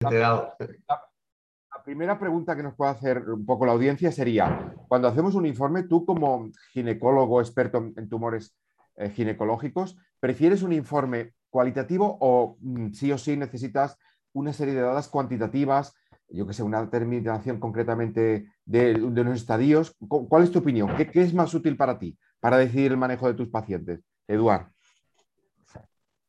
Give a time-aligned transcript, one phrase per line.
[0.00, 5.46] La primera pregunta que nos puede hacer un poco la audiencia sería, cuando hacemos un
[5.46, 8.56] informe, tú como ginecólogo experto en tumores
[8.96, 13.98] eh, ginecológicos, ¿prefieres un informe cualitativo o mm, sí o sí necesitas
[14.32, 15.94] una serie de datos cuantitativas,
[16.28, 19.94] yo que sé, una determinación concretamente de, de unos estadios?
[20.08, 20.96] ¿Cuál es tu opinión?
[20.96, 24.00] ¿Qué, ¿Qué, es más útil para ti para decidir el manejo de tus pacientes?
[24.26, 24.66] Eduard.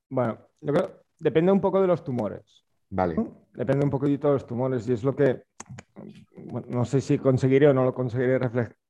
[0.09, 2.66] Bueno, yo creo, depende un poco de los tumores.
[2.89, 3.15] Vale.
[3.53, 5.43] Depende un poquito de los tumores y es lo que
[6.69, 8.39] no sé si conseguiré o no lo conseguiré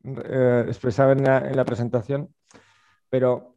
[0.03, 2.29] eh, expresar en la, en la, presentación,
[3.09, 3.55] pero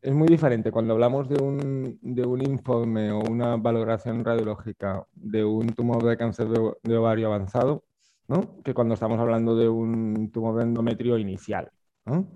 [0.00, 5.44] es muy diferente cuando hablamos de un, de un, informe o una valoración radiológica de
[5.44, 7.84] un tumor de cáncer de, ovario avanzado,
[8.28, 8.62] ¿no?
[8.62, 11.70] que cuando estamos hablando de un tumor de endometrio inicial.
[12.04, 12.26] ¿no?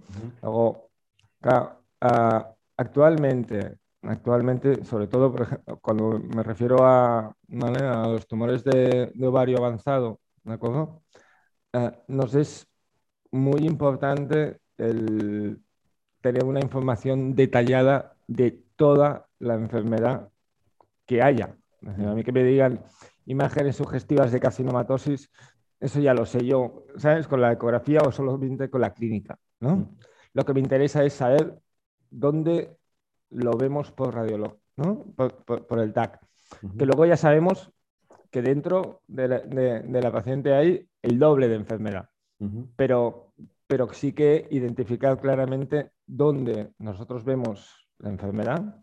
[0.42, 0.91] Luego,
[1.42, 9.12] ah, actualmente Actualmente, sobre todo, por ejemplo, cuando me refiero a, a los tumores de,
[9.23, 11.03] ovario avanzado, ¿de acuerdo?
[11.73, 12.67] Eh, nos es
[13.31, 15.62] muy importante el
[16.20, 20.31] tener una información detallada de toda la enfermedad
[21.06, 21.56] que haya.
[21.87, 22.83] A mí que me digan
[23.27, 25.31] imágenes sugestivas de carcinomatosis,
[25.81, 27.27] eso ya lo sé yo, ¿sabes?
[27.28, 29.77] Con la ecografía o solamente con la clínica, ¿no?
[29.77, 29.98] Mm.
[30.34, 31.59] Lo que me interesa es saber
[32.11, 32.77] dónde
[33.30, 35.05] lo vemos por radiología, ¿no?
[35.14, 36.20] por, el TAC.
[36.78, 37.72] Que luego ya sabemos
[38.31, 42.08] que dentro de la, paciente hay el doble de enfermedad.
[42.77, 43.33] pero,
[43.66, 48.83] pero sí que identificar claramente dónde nosotros vemos la enfermedad,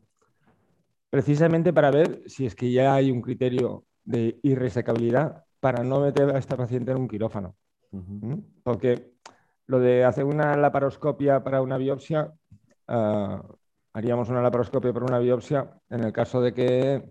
[1.09, 6.33] precisamente para ver si es que ya hay un criterio de irresecabilidad para no meter
[6.35, 7.55] a esta paciente en un quirófano.
[8.63, 9.11] Porque
[9.67, 12.33] lo de hacer una laparoscopia para una biopsia,
[12.87, 13.43] ah,
[13.93, 17.03] haríamos una laparoscopia por una biopsia en el caso de que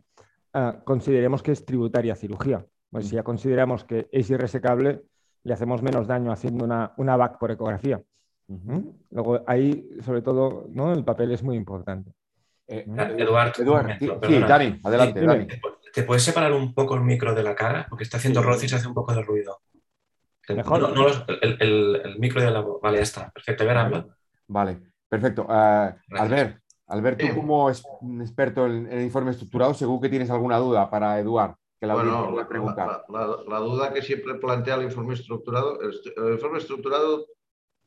[0.53, 2.65] ah, consideremos que es tributaria cirugía.
[2.91, 5.03] Pues si ya consideramos que es irresecable,
[5.45, 8.03] le hacemos menos daño haciendo una, una VAC por ecografía.
[8.49, 8.81] ¿Mm?
[9.11, 10.93] Luego ahí, sobre todo, ¿no?
[10.93, 12.13] el papel es muy importante.
[12.67, 12.85] Eh,
[13.19, 13.53] Eduardo,
[13.99, 15.21] sí, Dani, adelante.
[15.21, 15.47] Dani.
[15.93, 17.87] ¿Te puedes separar un poco el micro de la cara?
[17.89, 19.61] Porque está haciendo roce y se hace un poco de ruido.
[20.49, 20.95] Mejor.
[20.95, 21.07] No,
[21.43, 22.81] el, micro de la voz.
[22.81, 23.31] Vale, ya está.
[23.31, 23.65] Perfecto.
[23.65, 24.07] A ver, habla.
[24.49, 25.47] Vale, perfecto.
[25.49, 31.19] Uh, Albert, Alberto, como experto en, el informe estructurado, según que tienes alguna duda para
[31.21, 37.27] Eduard, que la bueno, la, duda que siempre plantea el informe estructurado, el, informe estructurado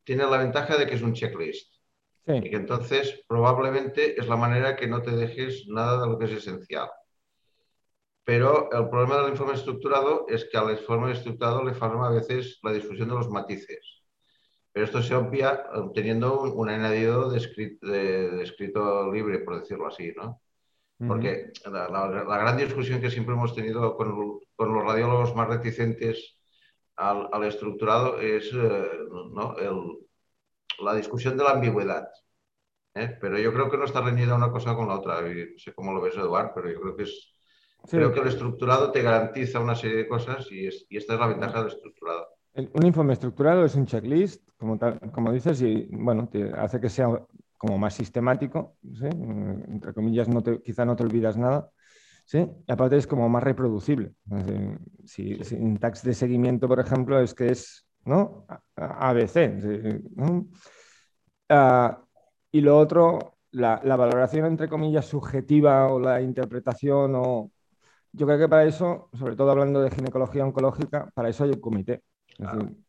[0.03, 1.73] tiene la ventaja de que es un checklist.
[2.25, 6.25] Y que entonces probablemente es la manera que no te dejes nada de lo que
[6.25, 6.89] es esencial.
[8.23, 12.59] Pero el problema del informe estructurado es que al informe estructurado le falta a veces
[12.63, 14.02] la difusión de los matices.
[14.73, 15.63] Pero esto se obvia
[15.93, 20.41] teniendo un, añadido de escrito, libre, por decirlo así, ¿no?
[21.07, 26.37] Porque la, gran discusión que siempre hemos tenido con, los radiólogos más reticentes
[26.95, 28.87] al, estructurado es eh,
[30.79, 32.07] la discusión de la ambigüedad.
[32.95, 33.17] ¿eh?
[33.19, 35.21] Pero yo creo que no está reñida una cosa con la otra.
[35.21, 37.29] no sé cómo lo ves, Eduard, pero yo creo que es.
[37.89, 41.27] Creo que el estructurado te garantiza una serie de cosas y, y esta es la
[41.27, 42.32] ventaja del estructurado.
[42.55, 44.77] Un informe estructurado es un checklist, como,
[45.11, 47.07] como dices, y bueno, te hace que sea
[47.57, 51.71] como más sistemático, entre comillas, no quizá no te olvidas nada,
[52.25, 52.45] ¿sí?
[52.67, 54.13] y aparte es como más reproducible.
[55.05, 58.45] si, un tax de seguimiento, por ejemplo, es que es ¿no?
[58.75, 60.01] ABC.
[61.49, 62.03] Ah,
[62.51, 67.51] y lo otro, la, la, valoración, entre comillas, subjetiva o la interpretación, o...
[68.11, 71.61] yo creo que para eso, sobre todo hablando de ginecología oncológica, para eso hay un
[71.61, 72.03] comité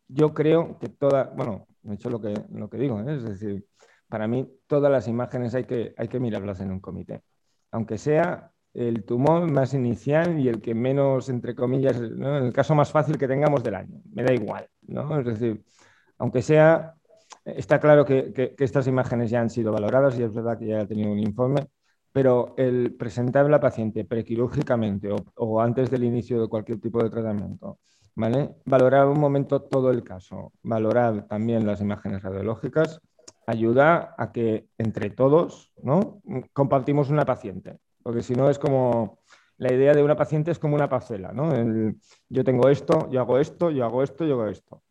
[0.08, 3.16] yo creo que toda, bueno, de hecho lo que, lo que digo, ¿eh?
[3.16, 3.66] es decir,
[4.08, 7.22] para mí todas las imágenes hay que, hay que mirarlas en un comité,
[7.70, 12.74] aunque sea el tumor más inicial y el que menos, entre comillas, en el caso
[12.74, 15.18] más fácil que tengamos del año, me da igual, ¿no?
[15.20, 15.64] Es decir,
[16.18, 16.94] aunque sea,
[17.44, 20.80] está claro que, que, estas imágenes ya han sido valoradas y es verdad que ya
[20.80, 21.68] ha tenido un informe,
[22.12, 27.02] pero el presentar a la paciente prequirúrgicamente o, o antes del inicio de cualquier tipo
[27.02, 27.78] de tratamiento,
[28.16, 33.00] Valorar un momento todo el caso, valorar también las imágenes radiológicas,
[33.46, 36.20] ayuda a que entre todos ¿no?
[36.52, 39.18] compartimos una paciente, porque si no es como
[39.56, 41.52] la idea de una paciente es como una parcela, ¿no?
[42.28, 44.82] yo tengo esto, yo hago esto, yo hago esto, yo hago esto.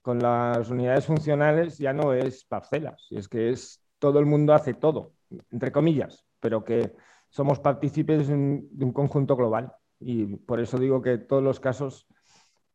[0.00, 4.74] Con las unidades funcionales ya no es parcelas, es que es todo el mundo hace
[4.74, 5.12] todo,
[5.50, 6.94] entre comillas, pero que
[7.28, 9.72] somos partícipes de un conjunto global.
[10.00, 12.06] Y por eso digo que todos los casos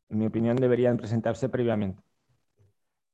[0.09, 2.01] en mi opinión, deberían presentarse previamente.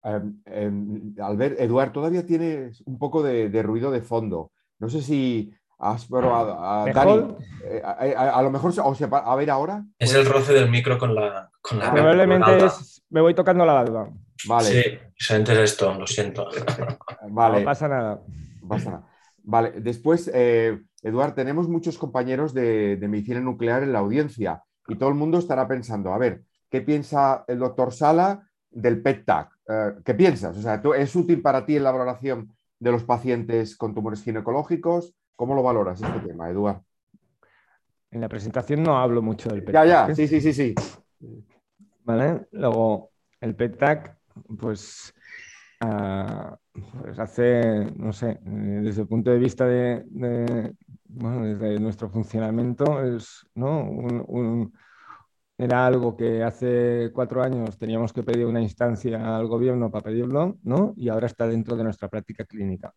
[0.03, 4.51] Em, em, Albert, Eduard, todavía tienes un poco de, ruido de fondo.
[4.79, 6.91] No sé si Has probado.
[6.93, 9.85] Dani, eh, a, lo mejor, o sea, a ver ahora.
[9.97, 11.49] Es el roce del micro con la.
[11.61, 13.01] Con la Probablemente es.
[13.09, 14.09] Me voy tocando la barba.
[14.45, 14.67] Vale.
[14.67, 16.49] Sí, solamente es esto, lo siento.
[17.29, 17.59] Vale.
[17.59, 18.21] No pasa nada.
[18.67, 19.07] pasa nada.
[19.43, 25.09] Vale, después, eh, Eduard, tenemos muchos compañeros de, medicina nuclear en la audiencia y todo
[25.09, 29.49] el mundo estará pensando, a ver, ¿qué piensa el doctor Sala del PET-TAC?
[29.67, 30.57] Eh, ¿Qué piensas?
[30.57, 35.15] O sea, ¿es útil para ti en la valoración de los pacientes con tumores ginecológicos?
[35.35, 36.81] ¿Cómo lo valoras este tema, Eduard?
[38.11, 39.73] En la presentación no hablo mucho del PET.
[39.73, 40.75] Ya, ya, sí, sí, sí, sí.
[42.03, 44.17] Vale, luego el PET-TAC,
[44.59, 45.13] pues
[45.81, 48.39] Ah, pues hace, no sé, eh,
[48.83, 50.03] desde el punto de vista de,
[51.05, 53.89] bueno, desde nuestro funcionamiento, es, ¿no?
[55.59, 60.57] Era algo que hace cuatro años teníamos que pedir una instancia al gobierno para pedirlo,
[60.63, 60.93] ¿no?
[60.97, 62.91] Y ahora está dentro de nuestra práctica clínica,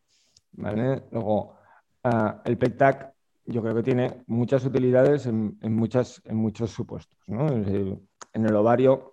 [0.53, 1.03] ¿vale?
[1.11, 1.57] Luego,
[2.05, 3.13] ah, el PETAC
[3.45, 6.23] yo creo que tiene muchas utilidades en, muchos
[6.71, 7.19] supuestos.
[7.27, 9.13] En el ovario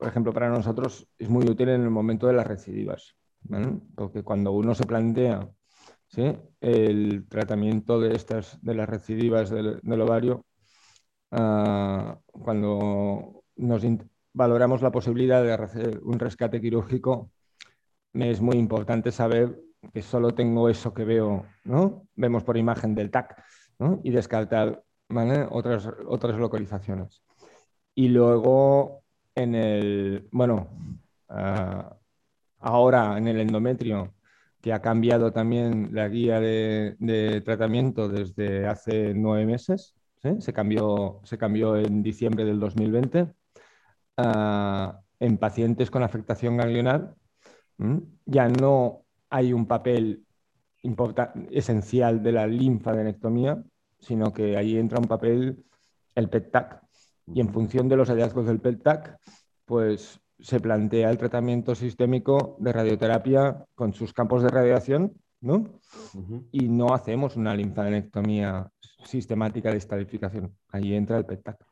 [0.00, 3.14] por ejemplo, para nosotros es muy útil en el momento de las recidivas,
[3.94, 5.46] porque cuando uno se plantea
[6.62, 10.46] el tratamiento de estas, de las recidivas del, ovario,
[11.30, 13.82] ah, cuando nos
[14.32, 17.30] valoramos la posibilidad de hacer un rescate quirúrgico,
[18.14, 19.58] es muy importante saber
[19.92, 22.06] que solo tengo eso que veo, ¿no?
[22.14, 23.42] Vemos por imagen del TAC,
[24.02, 24.82] Y descartar
[25.50, 27.22] otras, otras localizaciones.
[27.94, 29.02] Y luego
[29.34, 30.68] en el, bueno,
[31.28, 31.96] ah,
[32.58, 34.14] ahora en el endometrio,
[34.60, 41.38] que ha cambiado también la guía de, tratamiento desde hace nueve meses, se, cambió, se
[41.38, 43.32] cambió en diciembre del 2020,
[44.16, 47.14] ah, en pacientes con afectación ganglionar,
[48.26, 50.26] ya no hay un papel
[51.50, 53.62] esencial de la linfadenectomía,
[53.98, 55.64] sino que ahí entra un papel
[56.14, 56.82] el PET-TAC,
[57.32, 59.18] y en función de los hallazgos del PELTAC,
[59.64, 65.80] pues se plantea el tratamiento sistémico de radioterapia con sus campos de radiación, ¿no?
[66.52, 68.70] Y no hacemos una linfadenectomía
[69.04, 70.56] sistemática de estadificación.
[70.68, 71.64] Ahí entra el PETAC.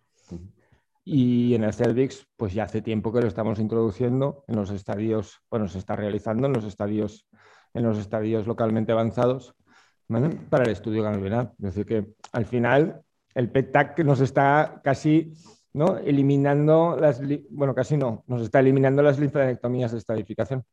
[1.04, 5.38] Y en el cervix, pues ya hace tiempo que lo estamos introduciendo en los estadios,
[5.50, 7.26] bueno, se está realizando en los estadios,
[7.72, 9.54] en los estadios localmente avanzados,
[10.50, 11.52] Para el estudio ganglionar.
[11.58, 13.02] Es decir, que al final
[13.34, 15.32] el PET-TAC nos está casi
[15.72, 15.98] ¿no?
[15.98, 17.20] eliminando las,
[17.50, 20.64] bueno, casi no, nos está eliminando las linfadenectomías de estadificación.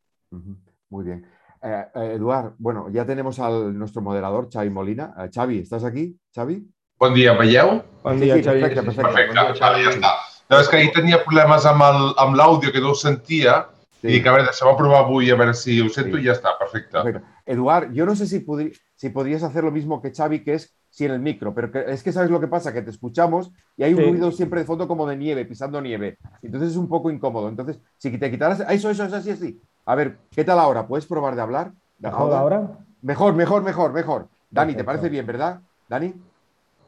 [0.90, 1.26] Muy bien.
[1.68, 5.16] Eh, eh, Eduard, bueno, ya tenemos a nuestro moderador, Xavi Molina.
[5.18, 6.16] Eh, Xavi, ¿estás aquí?
[6.32, 6.64] Xavi?
[7.00, 7.82] Bon dia, veieu?
[8.04, 8.62] Bon dia, Xavi.
[8.62, 9.02] Perfecte, perfecte.
[9.02, 9.34] perfecte.
[9.34, 9.84] Bon dia, Xavi.
[9.84, 10.12] ja està.
[10.46, 13.64] No, és que ahir tenia problemes amb l'àudio que no ho sentia
[13.98, 14.12] sí.
[14.12, 16.22] i dic, a veure, deixem provar avui a veure si ho sento sí.
[16.22, 16.94] i ja està, perfecte.
[17.00, 17.26] perfecte.
[17.56, 20.76] Eduard, yo no sé si, podri si podrías hacer lo mismo que Xavi, que es
[20.90, 23.84] sí en el micro, pero es que sabes lo que pasa, que te escuchamos y
[23.84, 26.18] hay un ruido siempre de fondo como de nieve, pisando nieve.
[26.42, 27.50] Entonces es un poco incómodo.
[27.50, 29.62] Entonces, si te quitaras, eso, eso, eso, así, así.
[29.86, 30.88] A ver, ¿qué tal ahora?
[30.88, 31.74] ¿Puedes probar de hablar?
[32.00, 32.80] ¿Mejor ahora?
[33.02, 34.30] Mejor, mejor, mejor, mejor.
[34.50, 35.60] Dani, ¿te parece bien, verdad?
[35.90, 36.14] Dani.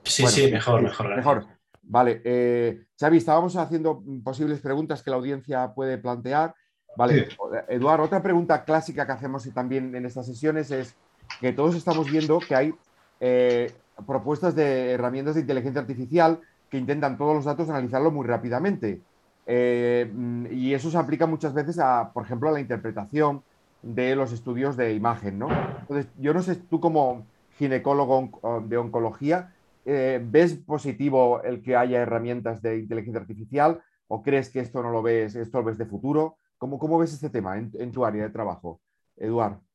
[0.03, 1.15] Sí, sí, mejor, mejor.
[1.15, 1.45] Mejor.
[1.83, 6.55] Vale, eh, Xavi, estábamos haciendo posibles preguntas que la audiencia puede plantear.
[6.95, 7.27] Vale,
[7.67, 10.95] Eduardo, otra pregunta clásica que hacemos también en estas sesiones es
[11.39, 12.73] que todos estamos viendo que hay
[13.19, 13.73] eh,
[14.05, 16.39] propuestas de herramientas de inteligencia artificial
[16.69, 19.01] que intentan todos los datos analizarlo muy rápidamente.
[19.45, 20.11] Eh,
[20.51, 23.43] y eso se aplica muchas veces a, por ejemplo, a la interpretación
[23.81, 25.47] de los estudios de imagen, ¿no?
[25.81, 27.25] Entonces, yo no sé, tú como
[27.57, 29.53] ginecólogo de oncología,
[29.85, 34.91] eh, ¿ves positivo el que haya herramientas de inteligencia artificial o crees que esto no
[34.91, 36.37] lo ves, esto lo ves de futuro?
[36.57, 38.81] ¿Cómo, cómo ves este tema en, en tu área de trabajo,
[39.15, 39.66] Eduard?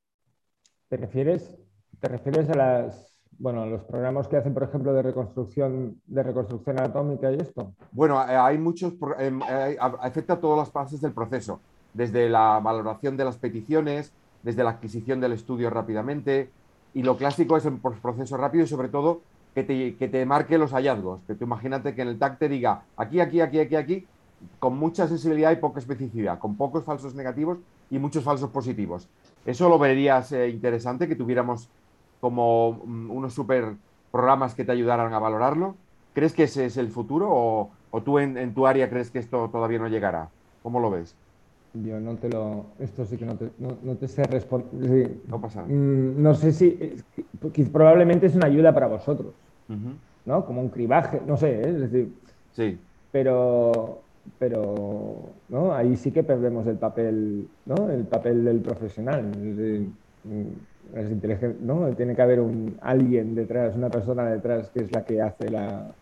[0.93, 1.57] ¿Te refieres,
[2.01, 6.79] te refieres a las bueno, los programas que hacen, por ejemplo, de reconstrucción, de reconstrucción
[6.79, 7.73] anatómica y esto.
[7.93, 11.61] Bueno, eh, hay muchos, eh, afecta a todas las fases del proceso,
[11.95, 16.51] desde la valoración de las peticiones, desde la adquisición del estudio rápidamente,
[16.93, 19.23] y lo clásico es el proceso rápido y sobre todo
[19.55, 22.51] que te, que te marque los hallazgos, que tú imagínate que en el TAC te
[22.51, 24.07] diga aquí, aquí, aquí, aquí, aquí,
[24.59, 27.57] con mucha sensibilidad y poca especificidad, con pocos falsos negativos
[27.91, 29.09] y muchos falsos positivos.
[29.45, 31.69] Eso lo verías eh, interesante que tuviéramos
[32.21, 33.75] como mm, unos super
[34.13, 35.75] programas que te ayudaran a valorarlo?
[36.15, 37.29] ¿Crees que ese es el futuro
[37.91, 40.29] o, tú en, tu área crees que esto todavía no llegará?
[40.63, 41.17] ¿Cómo lo ves?
[41.75, 42.67] Yo no te lo.
[42.79, 45.17] Esto sí que no te, no, te sé responder.
[45.27, 45.73] No pasa nada.
[45.73, 47.03] Mm, no sé si.
[47.73, 49.33] Probablemente es una ayuda para vosotros.
[50.27, 50.45] ¿No?
[50.45, 51.69] Como un cribaje, no sé, ¿eh?
[51.71, 52.13] es decir.
[52.53, 52.79] Sí.
[53.11, 54.02] Pero.
[54.39, 55.31] Pero.
[55.49, 55.75] ¿no?
[55.75, 57.91] Ahí sí que perdemos el papel, ¿no?
[57.91, 59.25] El papel del profesional.
[60.25, 60.47] mm,
[61.61, 61.89] ¿no?
[61.95, 65.93] Tiene que haber un, alguien detrás, una persona detrás que es la que hace la,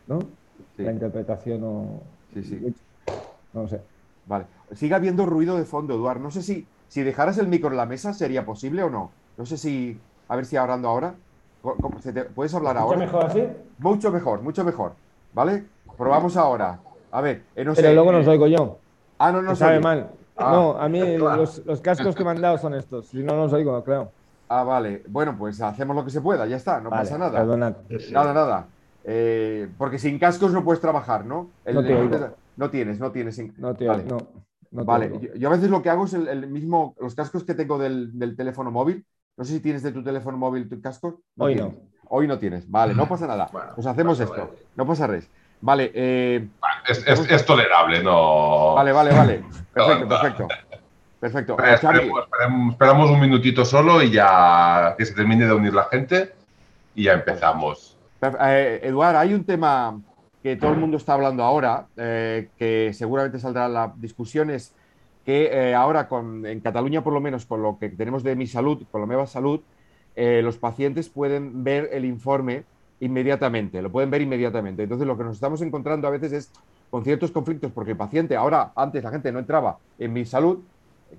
[0.78, 2.00] la interpretación o...
[2.34, 2.74] Sí, sí.
[3.52, 3.80] No sé.
[4.26, 4.46] Vale.
[4.72, 6.20] Sigue habiendo ruido de fondo, Eduard.
[6.20, 9.10] No sé si, si dejaras el micro en la mesa sería posible o no.
[9.36, 9.98] No sé si...
[10.28, 11.14] A ver si hablando ahora.
[12.34, 12.96] ¿Puedes hablar ahora?
[12.96, 13.42] ¿Mucho mejor así?
[13.78, 14.92] Mucho mejor, mucho mejor.
[15.34, 15.64] ¿Vale?
[15.96, 16.80] Probamos ahora.
[17.12, 18.78] A ver, eh, no Pero luego no oigo yo.
[19.18, 20.10] Ah, no, no sabe mal.
[20.36, 20.52] Ah.
[20.52, 23.06] no, a mí los, cascos que me han dado son estos.
[23.06, 24.10] Si no, no los oigo, creo.
[24.48, 25.02] Ah, vale.
[25.08, 27.38] Bueno, pues hacemos lo que se pueda, ya está, no pasa nada.
[27.38, 27.76] Perdonad.
[28.10, 28.66] Nada, nada.
[29.04, 31.50] Eh, porque sin cascos no puedes trabajar, ¿no?
[31.66, 31.82] no,
[32.56, 33.58] no tienes, no tienes.
[33.58, 34.04] No, te vale.
[34.04, 35.32] no, vale.
[35.36, 38.70] Yo, a veces lo que hago es el, mismo, los cascos que tengo del, teléfono
[38.70, 39.06] móvil.
[39.36, 41.22] No sé si tienes de tu teléfono móvil tu casco.
[41.38, 41.74] Hoy no.
[42.08, 42.68] Hoy no tienes.
[42.68, 43.48] Vale, no pasa nada.
[43.74, 44.50] pues hacemos esto.
[44.76, 45.30] No pasa res.
[45.60, 45.90] Vale.
[45.94, 46.48] Eh,
[46.88, 48.74] es, tolerable, no.
[48.74, 49.44] Vale, vale, vale.
[49.74, 50.48] Perfecto, perfecto.
[51.20, 51.56] Perfecto.
[52.70, 56.32] esperamos, un minutito solo y ya que se termine de unir la gente
[56.94, 57.96] y ya empezamos.
[58.40, 60.00] Eh, Eduard, hay un tema
[60.42, 64.74] que todo el mundo está hablando ahora, eh, que seguramente saldrá la discusión, es
[65.24, 68.82] que ahora con, en Cataluña, por lo menos con lo que tenemos de mi salud,
[68.90, 69.60] con la nueva salud,
[70.16, 72.64] los pacientes pueden ver el informe
[73.00, 74.82] inmediatamente, lo pueden ver inmediatamente.
[74.82, 76.52] Entonces, lo que nos estamos encontrando a veces es
[76.90, 80.58] con ciertos conflictos, porque el paciente, ahora, antes la gente no entraba en mi salud,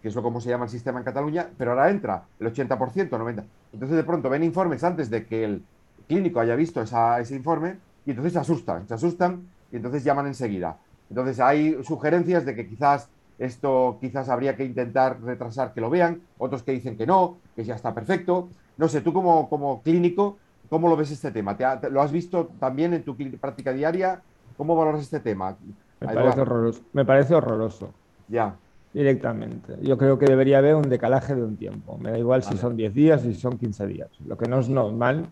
[0.02, 3.10] que es lo como se llama el sistema en Cataluña, pero ahora entra el 80%,
[3.10, 3.44] 90%.
[3.74, 5.64] Entonces, de pronto ven informes antes de que el
[6.08, 10.78] clínico haya visto ese informe y entonces se asustan, se asustan y entonces llaman enseguida.
[11.10, 13.10] Entonces, hay sugerencias de que quizás
[13.40, 17.64] esto quizás habría que intentar retrasar que lo vean, otros que dicen que no, que
[17.64, 18.50] ya está perfecto.
[18.78, 20.38] No sé, tú como, como clínico,
[20.72, 21.58] ¿Cómo lo ves este tema?
[21.92, 24.22] ¿Lo has visto también en tu práctica diaria?
[24.56, 25.58] ¿Cómo valoras este tema?
[26.00, 26.82] Me parece, horroroso.
[26.94, 27.90] Me parece horroroso.
[28.30, 28.56] Ya.
[28.94, 29.76] Directamente.
[29.82, 31.98] Yo creo que debería haber un decalaje de un tiempo.
[31.98, 34.08] Me da igual si son 10 días, si son 15 días.
[34.26, 35.26] Lo que no es normal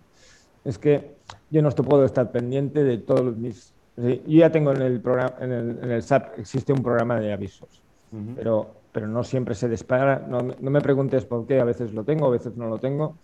[0.66, 1.16] es que
[1.50, 3.74] yo no puedo estar pendiente de todos mis...
[3.96, 5.54] Yo ya tengo en el, programa, en
[5.90, 7.82] el, SAP, existe un programa de avisos,
[8.36, 10.20] pero, pero no siempre se dispara.
[10.20, 13.16] No, no me preguntes por qué, a veces lo tengo, a veces no lo tengo.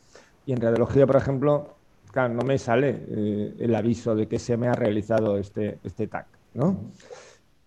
[0.46, 1.76] Y en radiología, por ejemplo,
[2.16, 6.28] no me sale eh, el aviso de que se me ha realizado este, este tag,
[6.54, 6.78] ¿no?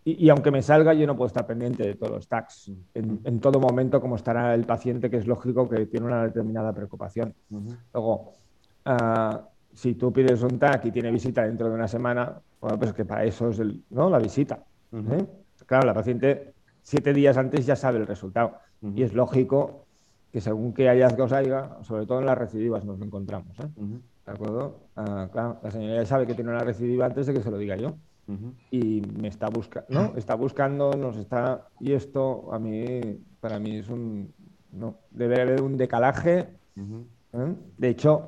[0.04, 3.60] Y, aunque me salga, yo no puedo estar pendiente de todos los tags en, todo
[3.60, 7.34] momento, como estará el paciente, que es lógico que tiene una determinada preocupación.
[7.92, 8.32] Luego,
[8.86, 9.42] ah,
[9.74, 13.04] si tú pides un tag y tiene visita dentro de una semana, bueno, pues que
[13.04, 14.08] para eso es el, ¿no?
[14.08, 14.64] la visita.
[14.92, 15.26] ¿eh?
[15.66, 18.54] Claro, la paciente siete días antes ya sabe el resultado.
[18.80, 19.84] Y es lógico
[20.32, 23.58] que según qué hallazgos haya, sobre todo en las recidivas nos encontramos.
[23.60, 23.68] ¿eh?
[24.28, 24.80] ¿De acuerdo?
[24.94, 27.56] Ah, claro, la señora ya sabe que tiene una recidiva antes de que se lo
[27.56, 27.96] diga yo.
[28.70, 30.14] Y me está buscando, ¿no?
[30.18, 31.66] Está buscando, nos está.
[31.80, 33.00] Y esto a mí,
[33.40, 34.34] para mí es un.
[34.70, 36.40] No, debe haber un decalaje.
[36.76, 37.54] ¿eh?
[37.78, 38.26] De hecho,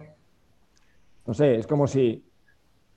[1.26, 2.24] no sé, es como si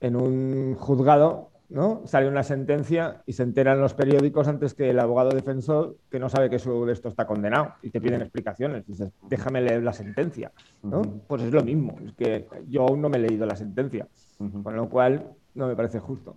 [0.00, 2.02] en un juzgado ¿no?
[2.06, 6.28] Sale una sentencia y se enteran los periódicos antes que el abogado defensor que no
[6.28, 8.86] sabe que su esto está condenado y te piden explicaciones.
[8.86, 10.52] Dices, déjame leer la sentencia.
[10.82, 11.02] ¿no?
[11.26, 14.06] Pues es lo mismo, es que yo aún no me he leído la sentencia,
[14.62, 16.36] con lo cual no me parece justo.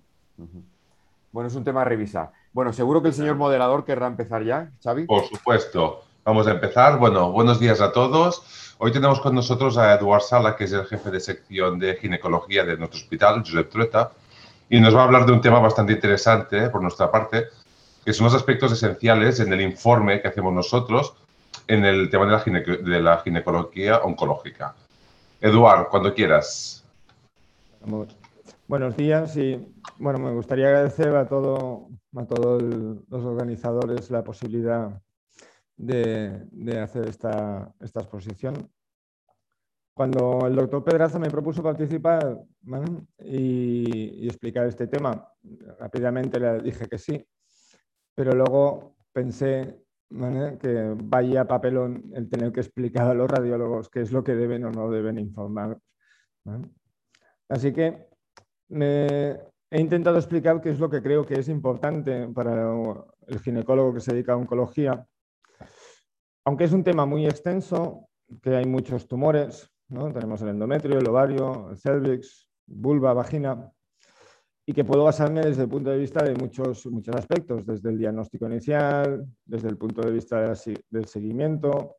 [1.31, 2.31] Bueno, es un tema a revisar.
[2.53, 5.05] Bueno, seguro que el señor moderador querrá empezar ya, Xavi.
[5.05, 6.03] Por supuesto.
[6.23, 6.99] Vamos a empezar.
[6.99, 8.75] Bueno, buenos días a todos.
[8.79, 12.65] Hoy tenemos con nosotros a Eduard Sala, que es el jefe de sección de ginecología
[12.65, 14.11] de nuestro hospital, Josep Trueta
[14.69, 17.45] y nos va a hablar de un tema bastante interesante eh, por nuestra parte,
[18.03, 21.13] que son los aspectos esenciales en el informe que hacemos nosotros
[21.67, 24.75] en el tema de la, ginecología oncológica.
[25.41, 26.85] Eduard, cuando quieras.
[28.67, 29.65] Buenos días y
[29.97, 35.01] bueno, me gustaría agradecer a, todo, a todos los organizadores la posibilidad
[35.75, 38.69] de, de hacer esta, esta exposición.
[39.97, 42.39] Cuando el doctor Pedraza me propuso participar
[43.17, 45.27] y, explicar este tema,
[45.79, 47.27] rápidamente le dije que sí,
[48.13, 49.81] pero luego pensé
[50.61, 54.65] que vaya papelón el tener que explicar a los radiólogos qué es lo que deben
[54.65, 55.79] o no deben informar.
[57.49, 58.07] Así que
[58.69, 62.71] he intentado explicar qué es lo que creo que es importante para
[63.25, 65.07] el ginecólogo que se dedica a oncología.
[66.45, 68.07] Aunque es un tema muy extenso,
[68.43, 73.71] que hay muchos tumores, tenemos el endometrio, el ovario, el cervix, vulva, vagina,
[74.65, 77.97] y que puedo basarme desde el punto de vista de muchos, muchos aspectos, desde el
[77.97, 80.53] diagnóstico inicial, desde el punto de vista
[80.89, 81.95] del seguimiento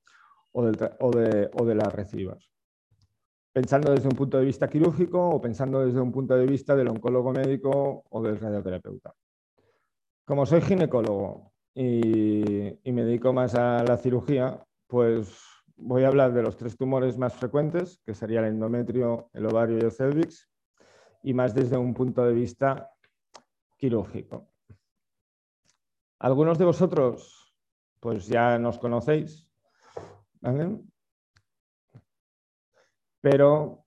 [0.53, 2.51] o, de, las recibas.
[3.55, 6.89] Pensando desde un punto de vista quirúrgico o pensando desde un punto de vista del
[6.89, 9.15] oncólogo médico o del radioterapeuta.
[10.27, 16.43] Como soy ginecólogo y me dedico más a la cirugía, pues voy a hablar de
[16.43, 20.51] los tres tumores más frecuentes, que sería el endometrio, el ovario y el cervix,
[21.23, 22.91] y más desde un punto de vista
[23.77, 24.49] quirúrgico.
[26.19, 27.55] Algunos de vosotros,
[28.01, 29.49] pues ya nos conocéis,
[33.21, 33.85] Pero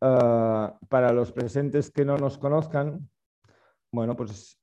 [0.00, 3.08] ah, para los presentes que no nos conozcan,
[3.90, 4.60] bueno, pues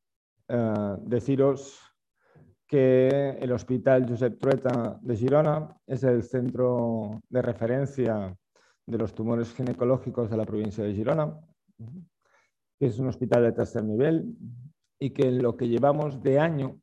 [0.49, 1.84] ah, deciros
[2.67, 8.35] que el Hospital Josep Trueta de Girona es el centro de referencia
[8.85, 11.39] de los tumores ginecológicos de la provincia de Girona,
[12.79, 14.35] que es un hospital de tercer nivel
[14.99, 16.79] y que en lo que llevamos de año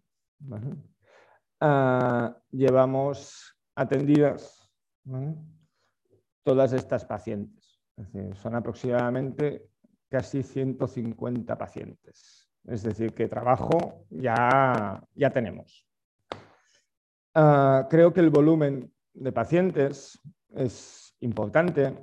[1.60, 4.70] ah, llevamos atendidas
[6.44, 7.80] todas estas pacientes.
[8.34, 9.68] son aproximadamente
[10.08, 12.41] casi 150 pacientes.
[12.66, 15.86] Es decir, que trabajo ya, ya tenemos.
[17.34, 20.18] Ah, creo que el volumen de pacientes
[20.50, 21.96] es importante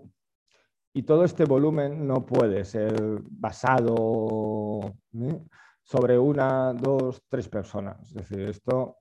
[0.93, 2.93] y todo este volumen no puede ser
[3.29, 5.39] basado ¿eh?
[5.83, 8.07] sobre una, dos, tres personas.
[8.07, 8.97] Es decir, esto,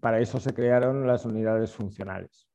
[0.00, 2.48] para eso se crearon las unidades funcionales.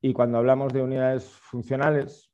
[0.00, 2.30] Y cuando hablamos de unidades funcionales,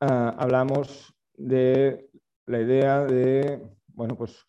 [0.00, 2.05] ah, hablamos de
[2.46, 4.46] la idea de bueno, pues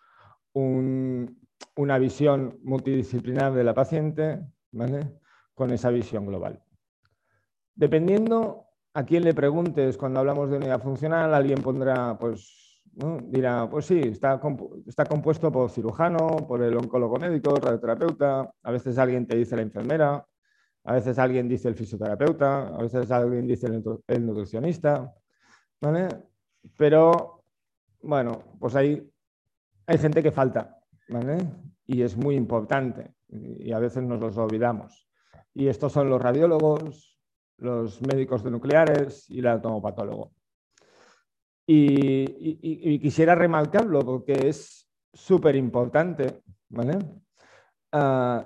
[0.53, 4.45] una visión multidisciplinar de la paciente
[5.53, 6.61] con esa visión global.
[7.75, 12.81] Dependiendo a quién le preguntes cuando hablamos de unidad funcional, alguien pondrá, pues,
[13.25, 14.41] dirá, pues sí, está,
[14.87, 19.61] está compuesto por cirujano, por el oncólogo médico, radioterapeuta, a veces alguien te dice la
[19.61, 20.25] enfermera,
[20.83, 23.67] a veces alguien dice el fisioterapeuta, a veces alguien dice
[24.07, 25.13] el, nutricionista,
[25.79, 26.07] ¿vale?
[26.77, 27.36] Pero,
[28.07, 29.11] bueno, pues hay,
[29.85, 31.37] hay gente que falta, ¿vale?
[31.85, 35.07] Y es muy importante y a veces nos los olvidamos.
[35.53, 37.19] Y estos son los radiólogos,
[37.57, 40.31] los médicos de nucleares y el atomopatólogo.
[41.65, 46.97] Y, quisiera remarcarlo porque es súper importante, ¿vale?
[47.91, 48.45] Ah,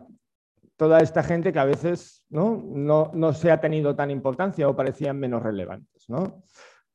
[0.76, 3.12] toda esta gente que a veces ¿no?
[3.14, 6.10] No, se ha tenido tan importancia o parecían menos relevantes.
[6.10, 6.44] ¿no?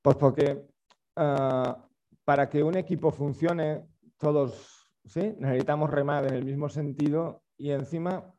[0.02, 0.66] Pues porque
[1.14, 1.85] ah,
[2.26, 3.86] para que un equipo funcione,
[4.18, 5.36] todos ¿sí?
[5.38, 8.34] necesitamos remar en el mismo sentido y encima,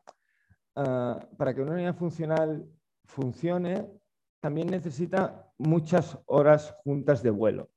[0.76, 2.68] ah, para que una unidad funcional
[3.06, 3.90] funcione,
[4.42, 7.70] también necesita muchas horas juntas de vuelo.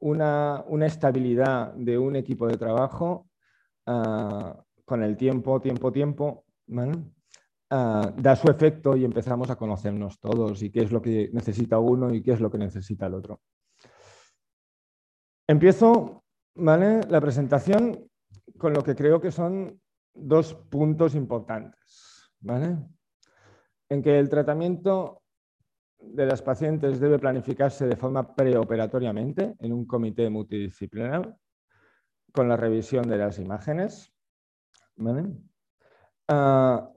[0.00, 3.28] una, estabilidad de un equipo de trabajo
[3.86, 6.44] ah, con el tiempo, tiempo, tiempo,
[7.70, 11.78] ah, da su efecto y empezamos a conocernos todos y qué es lo que necesita
[11.78, 13.40] uno y qué es lo que necesita el otro.
[15.48, 18.10] Empiezo la presentación
[18.58, 19.80] con lo que creo que son
[20.14, 22.30] dos puntos importantes.
[23.88, 25.22] En que el tratamiento
[25.98, 31.36] de las pacientes debe planificarse de forma preoperatoriamente en un comité multidisciplinar
[32.32, 34.12] con la revisión de las imágenes
[36.28, 36.90] Ah,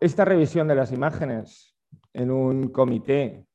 [0.00, 1.76] esta revisión de las imágenes
[2.12, 3.46] en un comité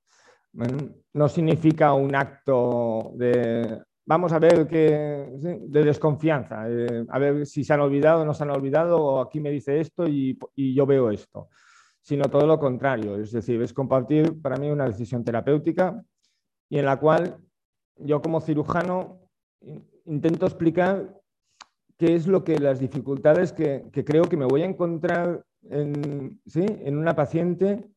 [1.13, 5.30] no significa un acto de vamos a ver qué
[5.67, 9.39] de desconfianza, a ver si se han olvidado o no se han olvidado, o aquí
[9.39, 11.50] me dice esto y, yo veo esto,
[12.02, 16.04] sino todo lo contrario, es decir, es compartir para mí una decisión terapéutica
[16.69, 17.38] y en la cual
[17.98, 19.30] yo como cirujano
[20.06, 21.15] intento explicar
[21.95, 26.39] qué es lo que las dificultades que, creo que me voy a encontrar en,
[26.98, 27.88] una paciente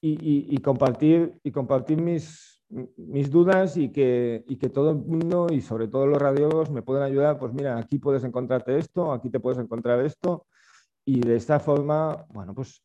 [0.00, 2.61] y compartir mis,
[2.96, 7.02] mis dudas y que, que, todo el mundo y sobre todo los radiólogos me puedan
[7.02, 10.46] ayudar, pues mira, aquí puedes encontrarte esto, aquí te puedes encontrar esto
[11.04, 12.82] y de esta forma, bueno, pues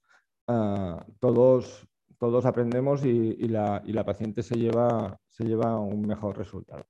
[0.48, 1.88] ah, todos,
[2.20, 6.84] todos aprendemos y, la, la, paciente se lleva, se lleva un mejor resultado.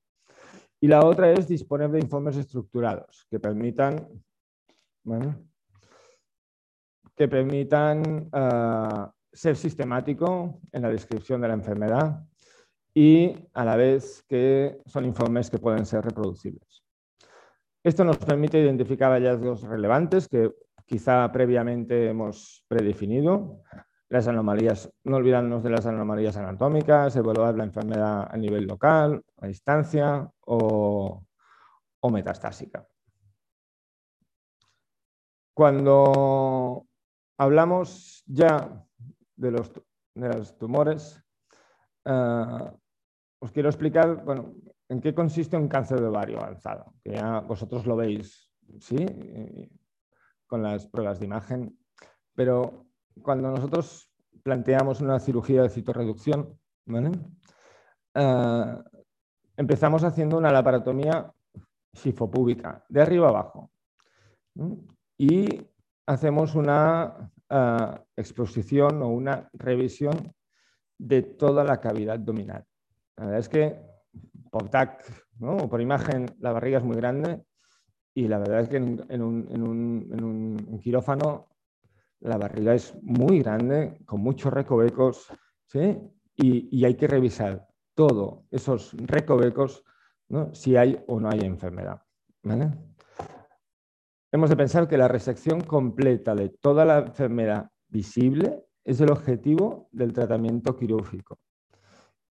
[0.79, 4.07] Y la otra es disponer de informes estructurados que permitan,
[7.15, 12.27] que permitan ah, ser sistemático en la descripción de la enfermedad
[12.99, 16.83] y a la vez que son informes que pueden ser reproducibles.
[17.83, 20.51] Esto nos permite identificar hallazgos relevantes que
[20.83, 23.61] quizá previamente hemos predefinido,
[24.09, 29.45] las anomalías, no olvidarnos de las anomalías anatómicas, evaluar la enfermedad a nivel local, a
[29.45, 31.21] distancia o,
[32.11, 32.87] metastásica.
[35.53, 36.87] Cuando
[37.37, 38.83] hablamos ya
[39.35, 41.23] de los, tumores,
[42.03, 42.71] eh,
[43.39, 44.53] os quiero explicar bueno,
[44.89, 49.05] en qué consiste un cáncer de ovario avanzado, que ya vosotros lo veis ¿sí?
[50.47, 51.77] con las pruebas de imagen
[52.37, 52.85] pero
[53.23, 54.11] cuando nosotros
[54.43, 56.55] planteamos una cirugía de citorreducción,
[58.13, 58.83] ah,
[59.57, 61.33] empezamos haciendo una laparotomía
[61.91, 63.71] sifopúbica, de arriba abajo.
[65.17, 65.47] Y
[66.05, 70.31] hacemos una ah, exposición o una revisión
[70.99, 72.66] de toda la cavidad abdominal.
[73.17, 73.79] La verdad es que
[74.51, 75.03] por TAC
[75.41, 77.43] o por imagen la barriga es muy grande
[78.13, 81.49] y la verdad es que en, un, quirófano
[82.21, 85.27] la barriga es muy grande, con muchos recovecos,
[86.35, 89.83] y, hay que revisar todos esos recovecos
[90.53, 92.01] si hay o no hay enfermedad.
[94.31, 99.89] Hemos de pensar que la resección completa de toda la enfermedad visible es el objetivo
[99.91, 101.37] del tratamiento quirúrgico.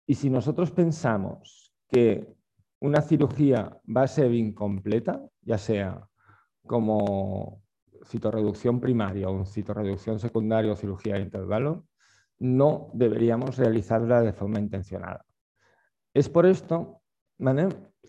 [0.05, 2.33] Y si nosotros pensamos que
[2.79, 6.07] una cirugía va a ser incompleta, ya sea
[6.65, 7.61] como
[8.05, 11.85] citorreducción primaria o citorreducción secundaria o cirugía de intervalo,
[12.39, 15.25] no deberíamos realizarla de forma intencionada.
[16.13, 17.01] Es por esto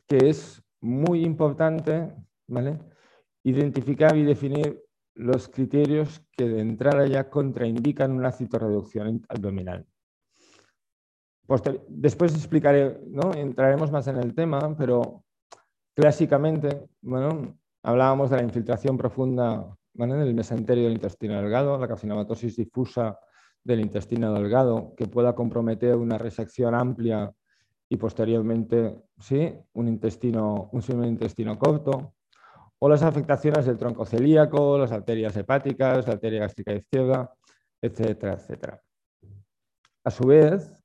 [0.09, 2.15] que es muy importante
[3.45, 4.83] identificar y definir
[5.15, 9.87] los criterios que de entrada ya contraindican una citorreducción abdominal.
[11.89, 13.35] Después explicaré, ¿no?
[13.35, 15.25] entraremos más en el tema, pero
[15.95, 22.57] clásicamente, bueno, hablábamos de la infiltración profunda en el mesenterio del intestino delgado, la carcinomatosis
[22.57, 23.19] difusa
[23.63, 27.33] del intestino delgado, que pueda comprometer una resección amplia
[27.89, 32.15] y posteriormente, sí, un intestino, un intestino corto,
[32.79, 37.33] o las afectaciones del tronco celíaco, las arterias hepáticas, la arteria gástrica izquierda,
[37.81, 38.83] etcétera, etcétera.
[40.05, 40.82] A su vez,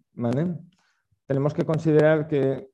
[1.25, 2.69] tenemos que considerar que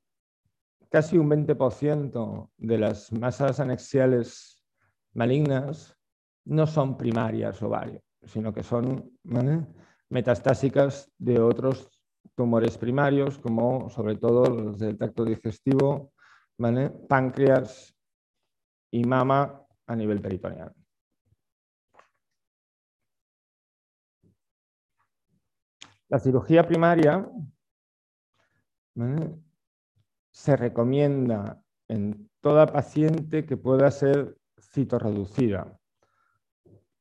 [0.90, 4.64] casi un 20% de las masas anexiales
[5.12, 5.96] malignas
[6.44, 9.12] no son primarias ovario, sino que son
[10.08, 11.90] metastásicas de otros
[12.34, 16.12] tumores primarios, como sobre todo los del tracto digestivo,
[17.08, 17.94] páncreas
[18.90, 20.72] y mama a nivel peritoneal.
[26.14, 27.28] La cirugía primaria
[30.30, 35.76] se recomienda en toda paciente que pueda ser citorreducida,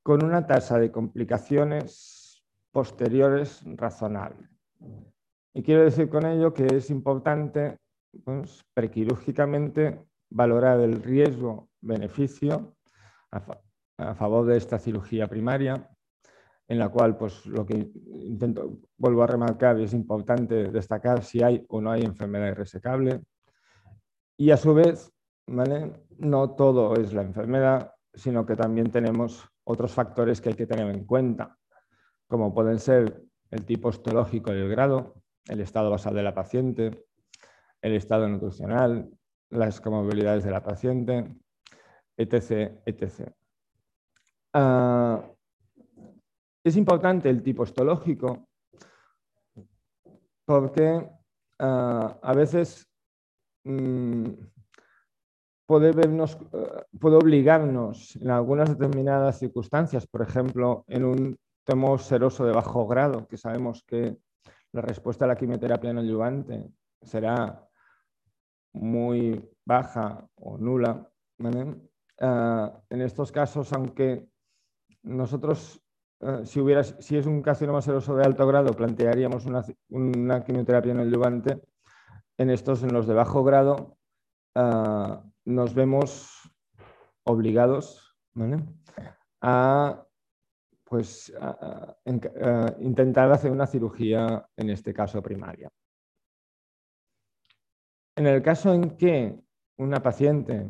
[0.01, 4.49] con una tasa de complicaciones posteriores razonable.
[5.53, 7.77] Y quiero decir con ello que es importante
[8.23, 12.75] pues, prequirúrgicamente valorar el riesgo-beneficio
[13.29, 15.92] a, favor de esta cirugía primaria,
[16.67, 21.65] en la cual, pues lo que intento, vuelvo a remarcar, es importante destacar si hay
[21.69, 23.21] o no hay enfermedad irresecable.
[24.37, 25.11] Y a su vez,
[25.47, 30.89] no todo es la enfermedad, sino que también tenemos otros factores que hay que tener
[30.89, 31.57] en cuenta,
[32.27, 33.21] como pueden ser
[33.51, 35.15] el tipo histológico y el grado,
[35.47, 37.05] el estado basal de la paciente,
[37.81, 39.09] el estado nutricional,
[39.49, 41.35] las comorbilidades de la paciente,
[42.17, 42.79] etc.
[42.85, 43.31] etc.
[44.53, 45.32] Ah,
[46.63, 48.47] es importante el tipo histológico
[50.45, 51.09] porque
[51.59, 52.87] ah, a veces
[53.63, 54.53] mm, ah,
[55.67, 63.27] puede obligarnos en algunas determinadas circunstancias, por ejemplo, en un tumor seroso de bajo grado,
[63.27, 64.17] que sabemos que
[64.73, 66.69] la respuesta a la quimioterapia no ayudante
[67.01, 67.67] será
[68.73, 71.09] muy baja o nula.
[72.19, 74.27] Ah, en estos casos, aunque
[75.03, 75.82] nosotros,
[76.45, 81.61] si, hubiera, si es un carcinoma seroso de alto grado, plantearíamos una, quimioterapia no adyuvante,
[82.37, 83.97] en estos, en los de bajo grado,
[84.55, 86.51] ah, nos vemos
[87.23, 88.15] obligados
[89.41, 90.05] a
[90.83, 91.33] pues,
[92.79, 95.69] intentar hacer una cirugía, en este caso primaria.
[98.15, 99.39] En el caso en que
[99.77, 100.69] una paciente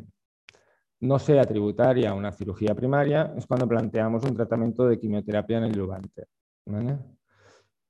[1.04, 5.76] no sea tributaria una cirugía primaria, es cuando planteamos un tratamiento de quimioterapia en el
[5.76, 6.26] lugante.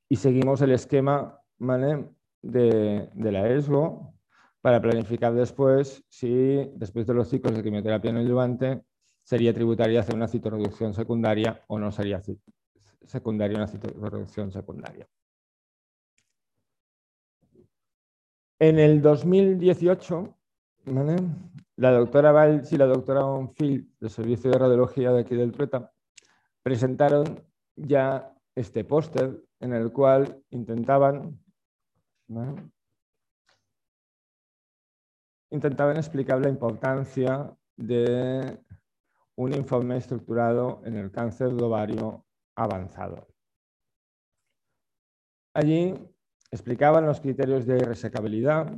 [0.08, 1.38] Y seguimos el esquema
[2.42, 4.14] de, la ESGO
[4.60, 8.82] para planificar después si, después de los ciclos de quimioterapia en el lugante,
[9.22, 12.20] sería tributaria hacer una citorreducción secundaria o no sería
[13.04, 15.06] secundaria una citorreducción secundaria.
[18.58, 20.36] En el 2018,
[21.76, 25.92] la doctora Valls y la doctora Onfield del Servicio de Radiología de aquí del Trueta
[26.62, 27.44] presentaron
[27.76, 31.40] ya este póster en el cual intentaban,
[35.50, 38.60] intentaban explicar la importancia de
[39.36, 42.24] un informe estructurado en el cáncer de ovario
[42.56, 43.26] avanzado.
[45.54, 45.94] Allí
[46.50, 48.72] explicaban los criterios de resecabilidad.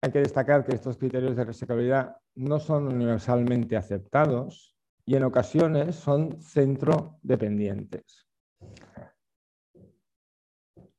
[0.00, 5.96] Hay que destacar que estos criterios de resecabilidad no son universalmente aceptados y en ocasiones
[5.96, 8.28] son centro dependientes.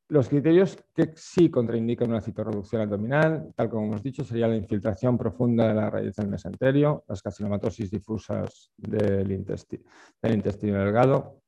[0.09, 5.17] Los criterios que sí contraindican una citorreducción abdominal, tal como hemos dicho, sería la infiltración
[5.17, 11.43] profunda de la raíz del mesenterio, las carcinomatosis difusas del, intestino delgado,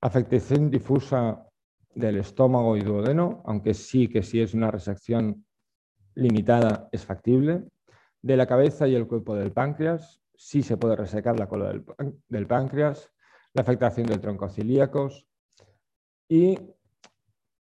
[0.00, 1.46] afectación difusa
[1.94, 5.46] del estómago y duodeno, aunque sí que si es una resección
[6.14, 7.64] limitada es factible,
[8.22, 11.72] de la cabeza y el cuerpo del páncreas, sí se puede resecar la cola
[12.28, 13.10] del, páncreas,
[13.52, 15.26] la afectación del tronco cilíacos
[16.28, 16.58] y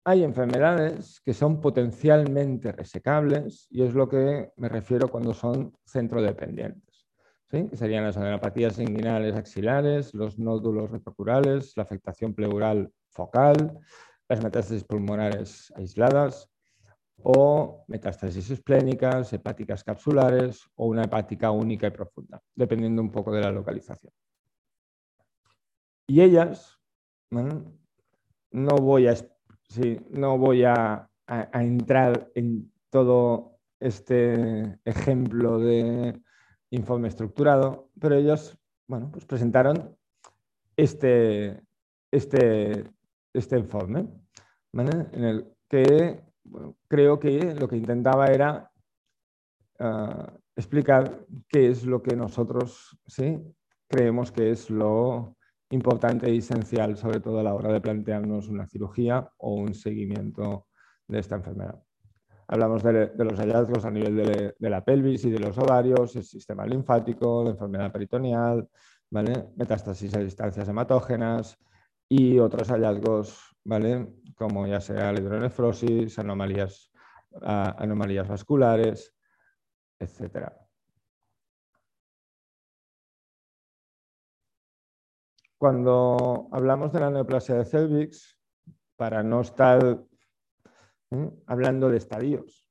[0.04, 7.08] hay enfermedades que son potencialmente resecables y es lo que me refiero cuando son centrodependientes.
[7.50, 7.68] ¿sí?
[7.74, 13.78] Serían las adenopatías inguinales axilares, los nódulos retrocurales, la afectación pleural focal,
[14.28, 16.49] las metástasis pulmonares aisladas
[17.22, 23.40] o metástasis esplénicas, hepáticas capsulares o una hepática única y profunda, dependiendo un poco de
[23.40, 24.12] la localización.
[26.06, 26.78] Y ellas,
[27.30, 29.14] no voy a
[30.10, 31.06] no voy a,
[31.52, 36.20] entrar en todo este ejemplo de
[36.70, 39.96] informe estructurado, pero ellos bueno, pues presentaron
[40.76, 41.62] este,
[42.10, 42.90] este,
[43.32, 44.08] este informe,
[44.72, 46.20] en el que
[46.88, 48.70] creo que lo que intentaba era
[49.78, 53.38] ah, explicar qué es lo que nosotros ¿sí?
[53.88, 55.36] creemos que es lo
[55.70, 60.66] importante y esencial, sobre todo a la hora de plantearnos una cirugía o un seguimiento
[61.06, 61.82] de esta enfermedad.
[62.48, 66.66] Hablamos de, los hallazgos a nivel de, la pelvis y de los ovarios, el sistema
[66.66, 68.68] linfático, la enfermedad peritoneal,
[69.10, 71.56] metástasis a distancias hematógenas
[72.08, 74.20] y otros hallazgos, ¿vale?
[74.34, 76.90] como ya sea la hidronefrosis, anomalías,
[77.42, 79.14] ah, anomalías vasculares,
[79.98, 80.56] etcétera.
[85.58, 88.40] Cuando hablamos de la neoplasia de cervix,
[88.96, 90.02] para no estar
[91.46, 92.66] hablando de estadios,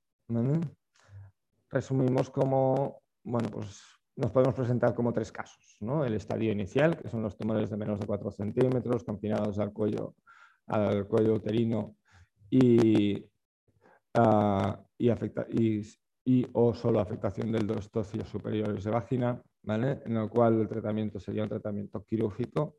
[1.69, 3.84] resumimos como, bueno, pues
[4.15, 5.78] nos podemos presentar como tres casos.
[5.80, 10.15] El estadio inicial, que son los tumores de menos de 4 centímetros, confinados al cuello,
[10.69, 11.95] al cuello uterino
[12.49, 13.25] y,
[14.15, 20.67] ah, y, o solo afectación del dos tocios superiores de vagina, en el cual el
[20.67, 22.77] tratamiento sería un tratamiento quirúrgico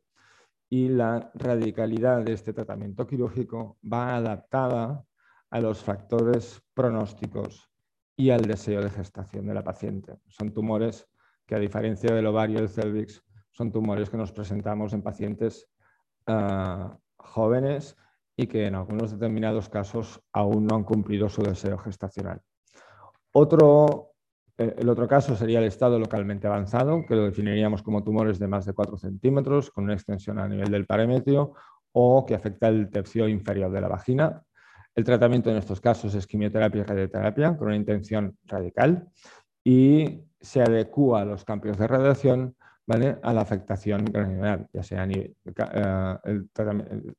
[0.68, 5.04] y la radicalidad de este tratamiento quirúrgico va adaptada
[5.50, 7.68] a los factores pronósticos
[8.16, 10.18] y al deseo de gestación de la paciente.
[10.28, 11.08] Son tumores
[11.44, 15.68] que, a diferencia del ovario y el cervix, son tumores que nos presentamos en pacientes
[16.26, 17.96] ah, jóvenes
[18.36, 22.40] y que en algunos determinados casos aún no han cumplido su deseo gestacional.
[23.32, 24.10] Otro
[24.60, 28.46] eh, el otro caso sería el estado localmente avanzado, que lo definiríamos como tumores de
[28.46, 31.54] más de 4 centímetros con una extensión a nivel del parametrio
[31.92, 34.42] o que afecta el tercio inferior de la vagina.
[34.94, 39.08] El tratamiento en estos casos es quimioterapia y radioterapia con una intención radical
[39.64, 42.54] y se adecua a los campos de radiación
[42.90, 45.34] a la afectación granular, ya sea eh,
[46.24, 46.48] el,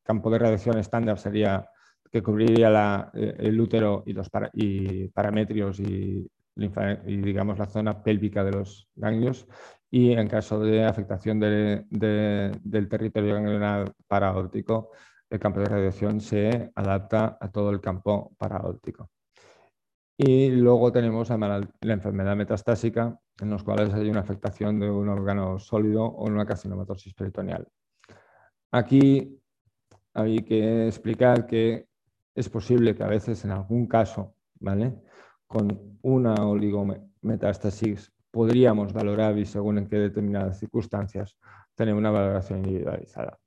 [0.03, 1.69] campo de radiación estándar sería
[2.11, 4.29] que cubriría eh, el útero y los
[5.13, 9.47] parametrios y digamos la zona pélvica de los ganglios
[9.91, 14.91] y en caso de afectación del territorio ganglionar paraóptico,
[15.29, 19.09] el campo de radiación se adapta a todo el campo paraóptico.
[20.23, 25.57] Y luego tenemos la, enfermedad metastásica, en los cuales hay una afectación de un órgano
[25.57, 27.67] sólido o una carcinomatosis peritoneal.
[28.69, 29.41] Aquí
[30.13, 31.87] hay que explicar que
[32.35, 35.01] es posible que a veces en algún caso, ¿vale?
[35.47, 41.35] con una oligometástasis podríamos valorar y según en qué determinadas circunstancias
[41.73, 43.39] tener una valoración individualizada.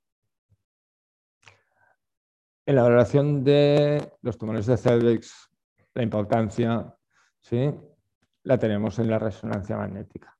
[2.65, 5.54] En la valoración de los tumores de cervix,
[5.95, 6.93] la importancia
[7.39, 7.73] ¿sí?
[8.43, 10.37] la tenemos en la resonancia magnética.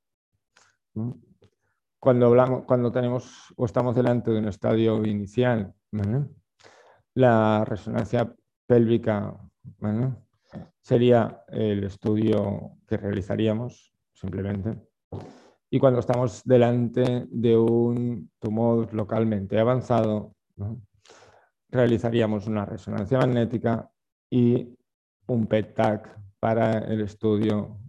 [1.99, 5.73] Cuando, hablamos, cuando tenemos o estamos delante de un estadio inicial,
[7.15, 8.31] la resonancia
[8.67, 9.35] pélvica
[10.81, 14.77] sería el estudio que realizaríamos simplemente.
[15.69, 20.35] Y cuando estamos delante de un tumor localmente avanzado,
[21.69, 23.89] realizaríamos una resonancia magnética
[24.29, 24.75] y
[25.27, 27.79] un PET-TAC para el estudio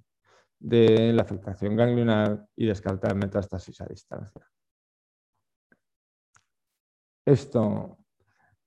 [0.58, 4.46] de la afectación ganglionar y descartar metástasis a distancia.
[7.26, 7.98] Esto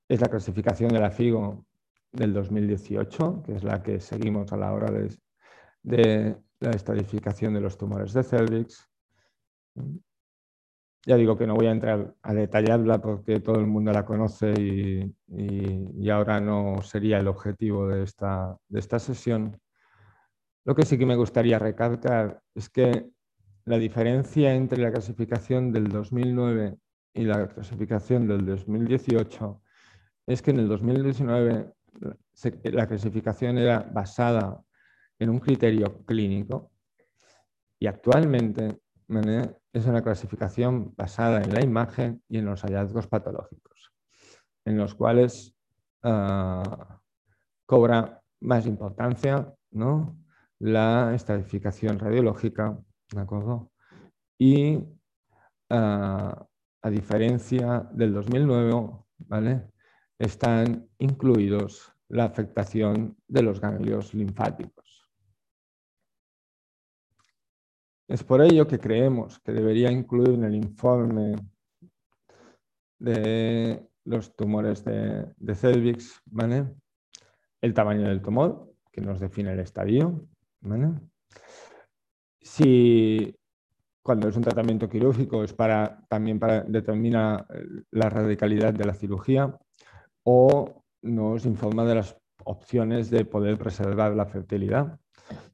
[0.08, 1.66] es la clasificación de la FIGO
[2.12, 7.78] del 2018, que es la que seguimos a la hora de, la estadificación de los
[7.78, 8.86] tumores de cervix.
[11.10, 14.54] Ya digo que no voy a entrar a detallarla porque todo el mundo la conoce
[15.28, 19.60] y, ahora no sería el objetivo de esta, de esta sesión.
[20.66, 23.10] Lo que sí que me gustaría recalcar es que
[23.66, 26.78] la diferencia entre la clasificación del 2009
[27.16, 29.64] y la clasificación del 2018
[30.28, 31.74] es que en el 2019
[32.66, 34.62] la clasificación era basada
[35.18, 36.70] en un criterio clínico
[37.80, 38.78] y actualmente
[39.74, 43.92] es una clasificación basada en la imagen y en los hallazgos patológicos,
[44.66, 45.56] en los cuales
[46.04, 47.00] ah,
[47.66, 49.54] cobra más importancia
[50.60, 52.78] la estadificación radiológica,
[53.12, 53.72] ¿de acuerdo?
[54.38, 54.84] Y
[55.70, 56.46] ah,
[56.82, 59.70] a diferencia del 2009, ¿vale?
[60.20, 64.89] están incluidos la afectación de los ganglios linfáticos.
[68.10, 71.36] Es por ello que creemos que debería incluir en el informe
[72.98, 76.20] de los tumores de, de cervix
[77.62, 80.28] el tamaño del tumor, que nos define el estadio.
[82.42, 83.36] Si
[84.02, 87.46] cuando es un tratamiento quirúrgico es para, también para determinar
[87.92, 89.56] la radicalidad de la cirugía
[90.24, 95.00] o nos informa de las opciones de poder preservar la fertilidad.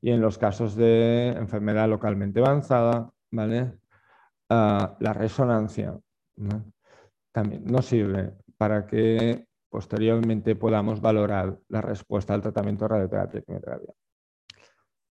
[0.01, 3.73] Y en los casos de enfermedad localmente avanzada, ¿vale?
[4.49, 5.99] Ah, la resonancia
[7.31, 13.43] también nos sirve para que posteriormente podamos valorar la respuesta al tratamiento de radioterapia y
[13.43, 13.93] quimioterapia.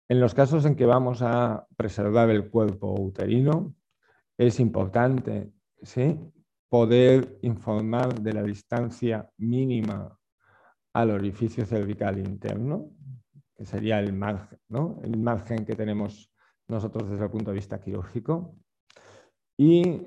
[0.09, 3.75] En los casos en que vamos a preservar el cuerpo uterino,
[4.37, 5.51] es importante
[6.69, 10.17] poder informar de la distancia mínima
[10.93, 12.89] al orificio cervical interno,
[13.57, 14.59] que sería el margen,
[15.03, 16.31] el margen que tenemos
[16.67, 18.55] nosotros desde el punto de vista quirúrgico,
[19.57, 20.03] y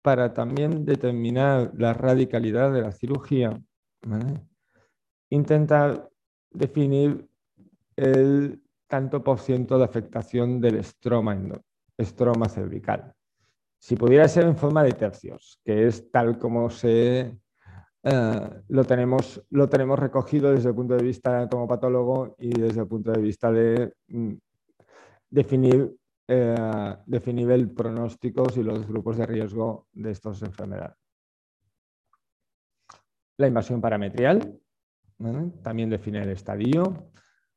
[0.00, 3.60] para también determinar la radicalidad de la cirugía,
[5.30, 6.08] intentar
[6.50, 7.28] definir
[7.96, 13.12] el tanto por ciento de afectación del estroma cervical.
[13.78, 17.36] Si pudiera ser en forma de tercios, que es tal como se,
[18.06, 22.82] eh, lo, tenemos, lo tenemos recogido desde el punto de vista como patólogo y desde
[22.82, 24.34] el punto de vista de mm,
[25.30, 25.96] definir,
[26.28, 30.98] eh, definir el pronóstico y los grupos de riesgo de estas enfermedades.
[33.38, 34.60] La invasión parametrial
[35.62, 37.10] también define el estadio,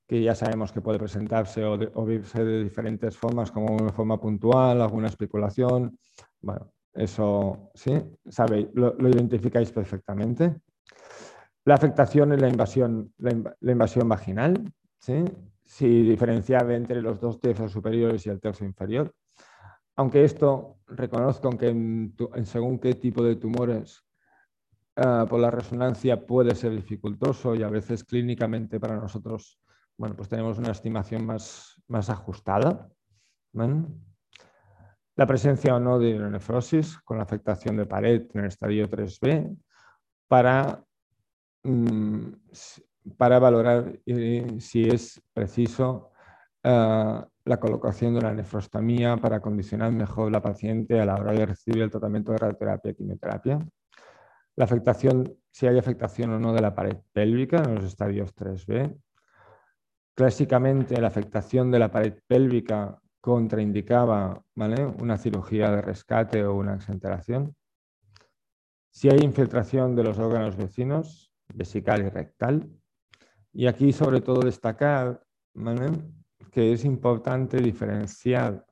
[0.08, 4.20] que ya sabemos que puede presentarse o, de, verse de diferentes formas, como una forma
[4.20, 6.00] puntual, alguna especulación.
[6.40, 7.94] Bueno, eso sí,
[8.28, 10.56] sabéis, lo, identificáis perfectamente.
[11.66, 15.24] La afectación en la invasión, la, invasión vaginal, ¿sí?
[15.64, 19.14] si diferenciar entre los dos tercios superiores y el tercio inferior.
[19.96, 22.12] Aunque esto reconozco que
[22.44, 24.04] según qué tipo de tumores
[24.96, 29.60] ah, por la resonancia puede ser dificultoso y a veces clínicamente para nosotros
[29.98, 32.90] bueno, pues tenemos una estimación más, más ajustada.
[35.18, 39.58] La presencia o no de nefrosis con la afectación de pared en el estadio 3B
[40.28, 40.84] para,
[41.64, 42.28] mm,
[43.18, 46.12] para valorar eh, si es preciso
[46.64, 51.46] eh, la colocación de una nefrostomía para condicionar mejor la paciente a la hora de
[51.48, 53.60] recibir el tratamiento de radioterapia y quimioterapia.
[54.56, 58.96] La afectación, si hay afectación o no de la pared pélvica en los estadios 3B,
[60.18, 67.56] Clásicamente la afectación de la pared pélvica contraindicaba una cirugía de rescate o una exenteración.
[68.92, 72.70] Si hay infiltración de los órganos vecinos, vesical y rectal.
[73.54, 75.24] Y aquí sobre todo destacar
[76.52, 78.66] que es importante diferenciar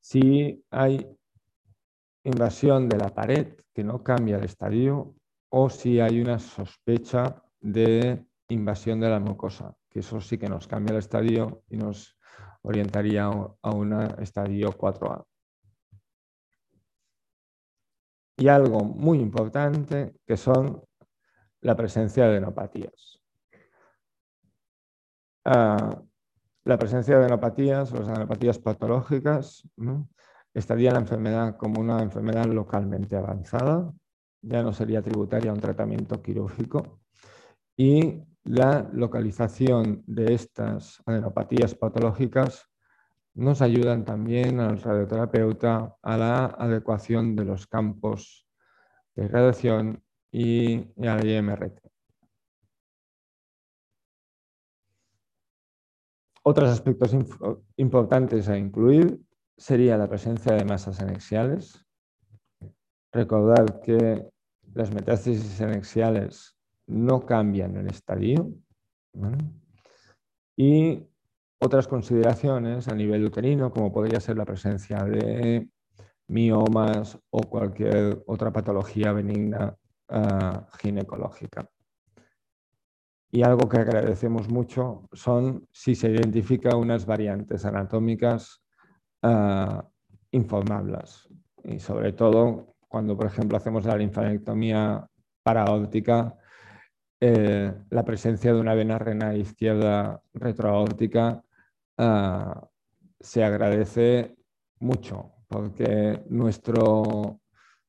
[0.00, 1.06] si hay
[2.24, 5.14] invasión de la pared que no cambia el estadio
[5.50, 10.66] o si hay una sospecha de invasión de la mucosa, que eso sí que nos
[10.66, 12.18] cambia el estadio y nos
[12.64, 15.24] orientaría a un estadio 4A.
[18.36, 20.82] Y algo muy importante que son
[21.60, 23.20] la presencia de enopatías.
[25.44, 26.02] Ah,
[26.64, 29.68] la presencia de enopatías, las enopatías patológicas,
[30.54, 33.92] estaría la enfermedad como una enfermedad localmente avanzada,
[34.40, 37.00] ya no sería tributaria a un tratamiento quirúrgico
[37.76, 42.70] y la localización de estas adenopatías patológicas
[43.34, 48.46] nos ayudan también al radioterapeuta a la adecuación de los campos
[49.16, 51.80] de radiación y, al IMRT.
[56.42, 57.16] Otros aspectos
[57.76, 59.18] importantes a incluir
[59.56, 61.86] sería la presencia de masas anexiales.
[63.12, 64.28] Recordad que
[64.74, 66.53] las metástasis anexiales
[66.86, 68.52] no cambian el estadio.
[70.56, 71.02] Y
[71.58, 75.68] otras consideraciones a nivel uterino, como podría ser la presencia de
[76.28, 79.76] miomas o cualquier otra patología benigna
[80.08, 81.68] ah, ginecológica.
[83.30, 88.62] Y algo que agradecemos mucho son si se identifican unas variantes anatómicas
[89.22, 89.88] ah,
[90.30, 91.28] informables.
[91.64, 95.04] Y sobre todo cuando, por ejemplo, hacemos la linfanectomía
[95.42, 96.36] paraóptica,
[97.20, 101.42] eh, la presencia de una vena renal izquierda retroaórtica
[101.98, 102.68] ah,
[103.20, 104.36] se agradece
[104.80, 107.40] mucho porque nuestro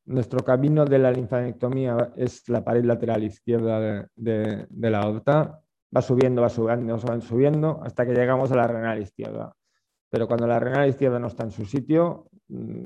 [0.05, 5.61] nuestro camino de la linfanectomía es la pared lateral izquierda de, la aorta.
[5.95, 9.55] Va subiendo, va subiendo, va subiendo hasta que llegamos a la renal izquierda.
[10.09, 12.85] Pero cuando la renal izquierda no está en su sitio, mm,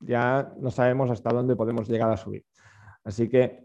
[0.00, 2.44] ya no sabemos hasta dónde podemos llegar a subir.
[3.04, 3.63] Así que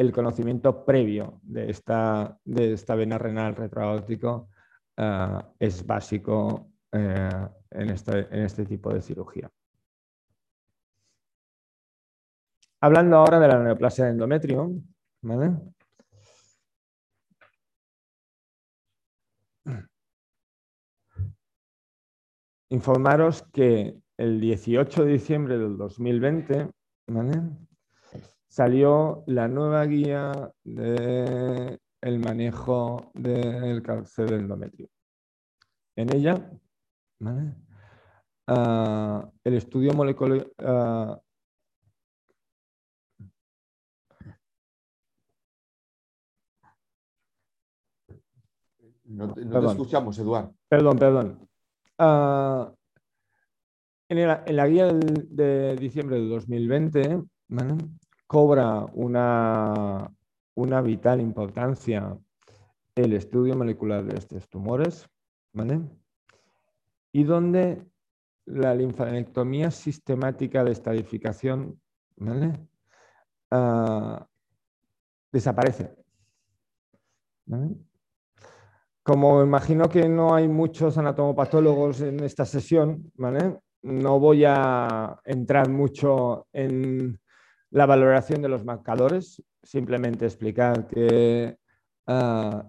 [0.00, 4.48] el conocimiento previo de esta, de esta vena renal retroaórtico
[4.96, 7.28] eh, es básico eh,
[7.70, 9.50] en, este, en este tipo de cirugía.
[12.80, 14.72] Hablando ahora de la neoplasia de endometrio,
[22.70, 26.70] Informaros que el 18 de diciembre del 2020
[28.50, 31.78] salió la nueva guía del
[32.18, 34.88] manejo del cáncer de endometrio.
[35.96, 36.50] En ella,
[38.48, 41.18] ah, el estudio molecular, ah,
[49.04, 50.54] No, te escuchamos, Eduardo.
[50.68, 51.48] Perdón, perdón.
[51.98, 52.72] Ah,
[54.08, 57.22] en, la, guía de, diciembre de 2020
[58.30, 60.08] cobra una,
[60.54, 62.16] una vital importancia
[62.94, 65.10] el estudio molecular de estos tumores,
[67.10, 67.84] y donde
[68.44, 71.80] la linfanectomía sistemática de estadificación
[73.50, 74.24] ah,
[75.32, 75.96] desaparece.
[79.02, 83.12] Como imagino que no hay muchos anatomopatólogos en esta sesión,
[83.82, 87.18] no voy a entrar mucho en
[87.70, 91.56] la valoración de los marcadores, simplemente explicar que
[92.06, 92.68] ah,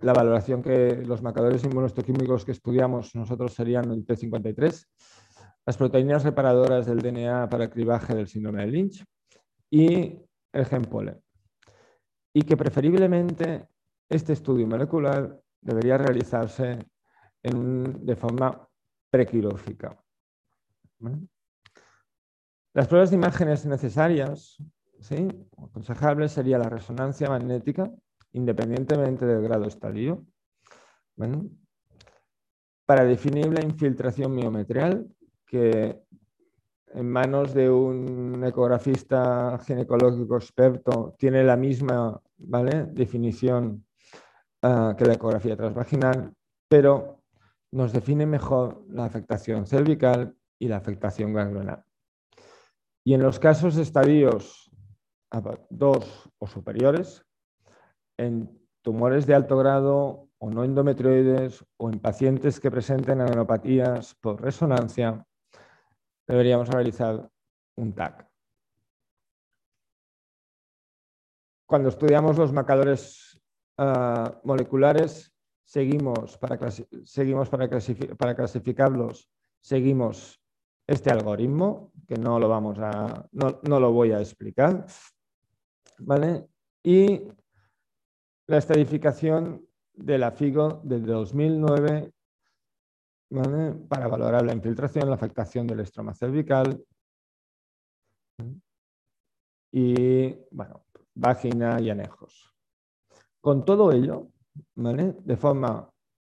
[0.00, 4.86] la valoración que los marcadores inmunohistoquímicos que estudiamos nosotros serían el P53,
[5.64, 9.04] las proteínas reparadoras del DNA para cribaje del síndrome de Lynch
[9.70, 10.18] y
[10.52, 10.82] el gen
[12.34, 13.68] Y que preferiblemente
[14.08, 16.78] este estudio molecular debería realizarse
[17.42, 18.68] de forma
[19.10, 19.96] prequirúrgica.
[22.74, 24.56] Las pruebas de imágenes necesarias,
[25.00, 25.28] ¿sí?
[25.58, 27.90] aconsejables, sería la resonancia magnética,
[28.32, 30.24] independientemente del grado estadio,
[32.86, 35.06] para definir la infiltración miometrial,
[35.46, 36.02] que
[36.94, 43.84] en manos de un ecografista ginecológico experto tiene la misma definición
[44.64, 46.32] Ah, que la ecografía transvaginal,
[46.68, 47.24] pero
[47.72, 51.84] nos define mejor la afectación cervical y la afectación ganglionar.
[53.04, 54.70] Y en los casos estadios
[55.70, 57.24] 2 o superiores,
[58.16, 64.40] en tumores de alto grado o no endometrioides o en pacientes que presenten adenopatías por
[64.40, 65.24] resonancia,
[66.26, 67.30] deberíamos realizar
[67.76, 68.28] un TAC.
[71.66, 73.32] Cuando estudiamos los marcadores
[73.78, 75.34] Ah, moleculares,
[75.64, 76.58] seguimos para
[78.36, 79.30] clasificarlos,
[79.60, 80.41] seguimos
[80.86, 84.86] este algoritmo, que no lo, vamos a, no, lo voy a explicar.
[85.98, 86.48] ¿vale?
[86.82, 87.22] Y
[88.46, 92.12] la estadificación de la FIGO del 2009
[93.88, 96.84] para valorar la infiltración, la afectación del estroma cervical
[99.70, 102.54] y, bueno, vagina y anejos.
[103.40, 104.28] Con todo ello,
[104.74, 105.90] de forma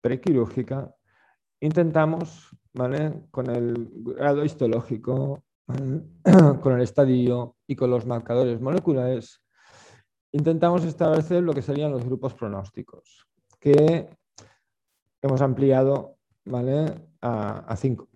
[0.02, 0.94] prequirúrgica,
[1.60, 5.44] intentamos, con el grado histológico,
[6.62, 9.42] con el estadio y con los marcadores moleculares,
[10.32, 13.28] intentamos establecer lo que serían los grupos pronósticos,
[13.60, 14.10] que
[15.22, 16.18] hemos ampliado
[17.22, 18.10] a, cinco.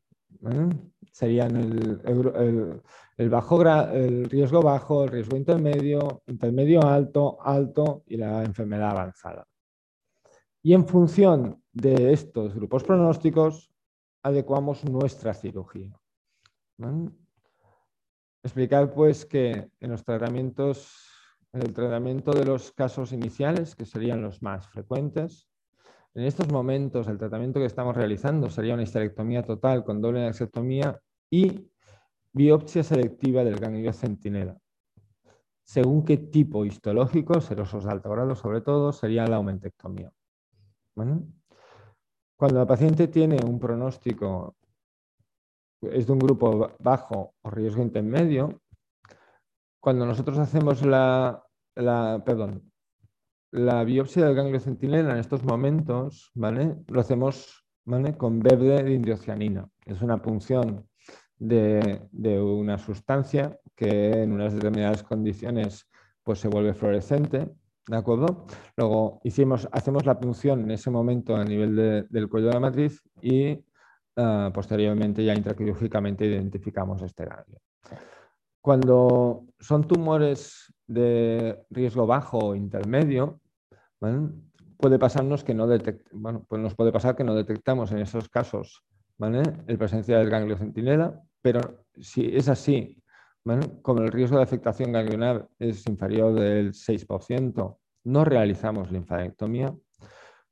[1.11, 8.91] Serían el, bajo, el riesgo bajo, el riesgo intermedio, intermedio alto, alto y la enfermedad
[8.91, 9.47] avanzada.
[10.61, 13.71] Y en función de estos grupos pronósticos,
[14.27, 15.97] adecuamos nuestra cirugía.
[18.43, 21.09] Explicar pues que en los tratamientos,
[21.53, 25.49] en el tratamiento de los casos iniciales, que serían los más frecuentes,
[26.13, 30.99] en estos momentos el tratamiento que estamos realizando sería una histerectomía total con doble anexectomía
[31.29, 31.69] y
[32.33, 34.57] biopsia selectiva del ganglio centinela.
[35.63, 40.11] Según qué tipo histológico, serosos de alto grado sobre todo, sería la aumentectomía.
[42.37, 44.55] Cuando el paciente tiene un pronóstico,
[45.81, 48.61] es de un grupo bajo o riesgo intermedio,
[49.79, 52.71] cuando nosotros hacemos la, perdón,
[53.51, 56.75] la biopsia del ganglio centinela en estos momentos, ¿vale?
[56.87, 57.65] Lo hacemos
[58.17, 59.67] con verde de indocianina.
[59.85, 60.87] Es una punción
[61.39, 65.89] de, de, una sustancia que en unas determinadas condiciones
[66.21, 67.49] pues, se vuelve fluorescente
[67.87, 68.45] ¿De acuerdo?
[68.75, 73.01] Luego hicimos, hacemos la punción en ese momento a nivel del cuello de la matriz
[73.21, 73.63] y
[74.17, 77.61] ah, posteriormente ya intraquirúrgicamente identificamos este ganglio.
[78.61, 83.39] Cuando son tumores de riesgo bajo o intermedio,
[84.77, 85.67] puede pasarnos que no
[86.11, 88.83] bueno, pues nos puede pasar que no detectamos en esos casos
[89.17, 89.43] ¿vale?
[89.67, 93.01] el presencia del ganglio centinela, pero si es así
[93.81, 99.75] como el riesgo de afectación ganglionar es inferior del 6%, no realizamos linfadenectomía,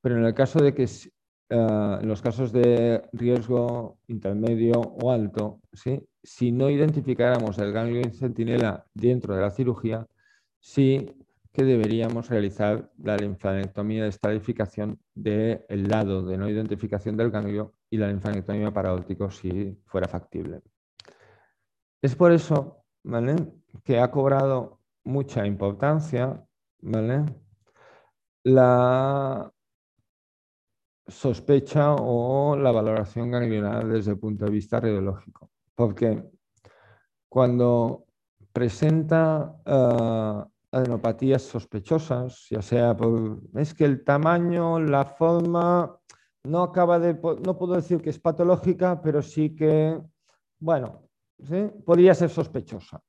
[0.01, 5.61] pero en el caso de que eh, en los casos de riesgo intermedio o alto,
[6.23, 10.05] si no identificáramos el ganglio centinela dentro de la cirugía,
[10.59, 11.11] sí
[11.51, 17.97] que deberíamos realizar la linfadenectomía de estadificación del lado de no identificación del ganglio y
[17.97, 20.61] la linfadenectomía parótico si fuera factible.
[22.01, 22.84] Es por eso
[23.83, 26.43] que ha cobrado mucha importancia
[28.43, 29.51] la
[31.07, 35.51] sospecha o la valoración ganglionar desde el punto de vista radiológico.
[35.75, 36.23] Porque
[37.29, 38.05] cuando
[38.51, 45.99] presenta eh, adenopatías sospechosas, ya sea por, es que el tamaño, la forma,
[46.43, 49.99] no acaba de, no puedo decir que es patológica, pero sí que,
[50.59, 51.04] bueno,
[51.85, 53.01] podría ser sospechosa.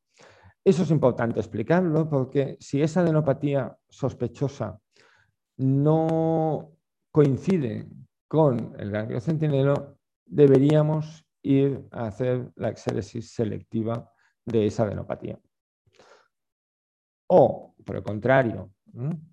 [0.64, 4.80] Eso es importante explicarlo porque si esa adenopatía sospechosa
[5.58, 6.72] no
[7.12, 7.88] coincide
[8.28, 14.10] con el ganglio centinelo, deberíamos ir a hacer la exéresis selectiva
[14.44, 15.38] de esa adenopatía.
[17.28, 18.72] O, por el contrario,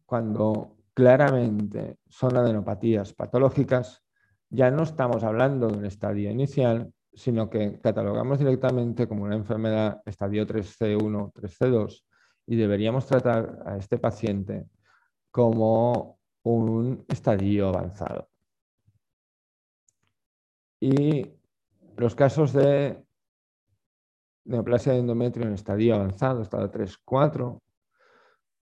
[0.05, 4.03] cuando claramente son adenopatías patológicas,
[4.49, 10.01] ya no estamos hablando de un estadio inicial, sino que catalogamos directamente como una enfermedad
[10.05, 12.03] estadio 3C1, 3C2
[12.47, 14.67] y deberíamos tratar a este paciente
[15.31, 18.29] como un estadio avanzado.
[20.79, 21.31] Y
[21.95, 23.01] los casos de
[24.45, 27.61] neoplasia de endometrio en estadio avanzado, estadio 3, 4,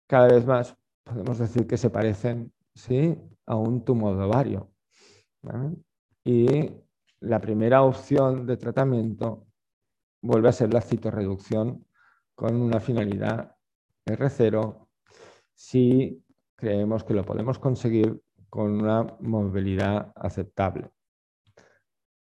[0.07, 3.17] cada vez más podemos decir que se parecen ¿sí?
[3.47, 4.71] a un tumor de ovario.
[6.25, 6.71] Y
[7.21, 9.47] la primera opción de tratamiento
[10.23, 11.87] vuelve a ser la citorreducción
[12.35, 13.57] con una finalidad
[14.07, 14.89] R0
[15.55, 16.25] si
[16.57, 20.91] creemos que lo podemos conseguir con una movilidad aceptable.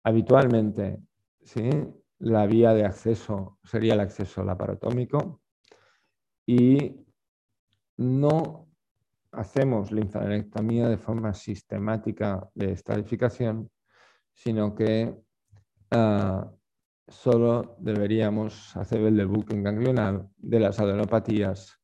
[0.03, 1.01] Habitualmente,
[1.41, 1.69] ¿sí?
[2.19, 5.41] la vía de acceso sería el acceso laparotómico
[6.45, 7.05] y
[7.97, 8.67] no
[9.31, 13.69] hacemos linfadenectomía de forma sistemática de estadificación
[14.39, 15.13] sino que
[15.91, 16.49] ah,
[17.09, 21.77] solo deberíamos hacer el en ganglional de las adenopatías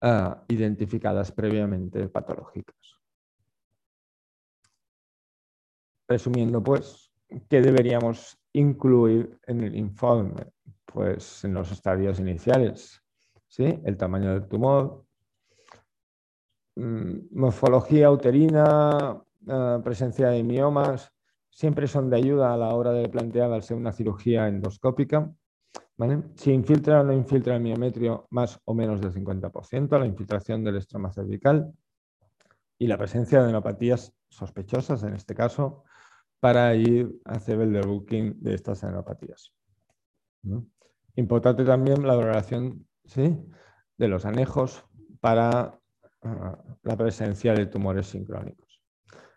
[0.00, 2.76] ah, identificadas previamente patológicas.
[6.08, 7.12] Resumiendo, pues,
[7.46, 10.46] ¿qué deberíamos incluir en el informe?
[10.86, 13.02] Pues en los estadios iniciales,
[13.48, 13.82] ¿sí?
[13.84, 15.04] el tamaño del tumor,
[16.76, 21.12] mm, morfología uterina, ah, presencia de miomas,
[21.56, 25.32] siempre son de ayuda a la hora de plantear al ser una cirugía endoscópica.
[26.34, 30.76] Si infiltra o no infiltra el miometrio más o menos del 50%, la infiltración del
[30.76, 31.72] estroma cervical
[32.78, 35.84] y la presencia de adenopatías sospechosas, en este caso,
[36.40, 39.54] para ir a hacer el debooking de estas adenopatías.
[41.14, 43.34] Importante también la valoración ¿sí?
[43.96, 44.84] de los anejos
[45.20, 45.80] para
[46.20, 48.82] ah, la presencia de tumores sincrónicos.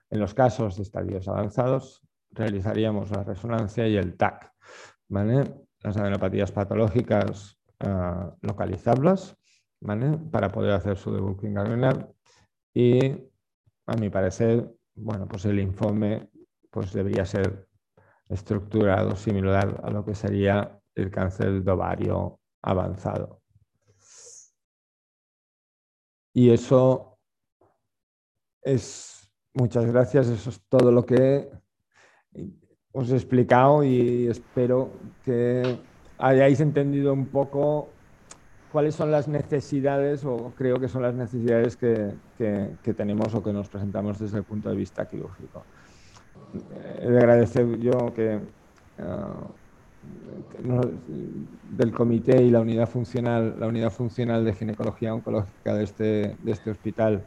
[0.09, 4.53] En los casos de estadios avanzados, realizaríamos la resonancia y el TAC.
[5.09, 7.57] Las adenopatías patológicas
[8.41, 9.35] localizables
[10.31, 12.13] para poder hacer su debunking ganglionar
[12.73, 13.11] y,
[13.85, 16.29] a mi parecer, bueno, pues el informe
[16.69, 17.67] pues debería ser
[18.27, 23.41] estructurado similar a lo que sería el cáncer de ovario avanzado.
[26.33, 27.17] Y eso
[28.61, 31.49] es, muchas gracias, eso es todo lo que
[32.91, 34.89] os he explicado y espero
[35.23, 35.79] que
[36.17, 37.89] hayáis entendido un poco
[38.71, 42.13] cuáles son las necesidades, o creo que son las necesidades que,
[42.95, 45.63] tenemos o que nos presentamos desde el punto de vista quirúrgico.
[46.99, 48.39] He de agradecer yo que
[48.99, 49.47] ah,
[51.69, 56.51] del comité y la unidad funcional, la unidad funcional de ginecología oncológica de este, de
[56.51, 57.23] este hospital,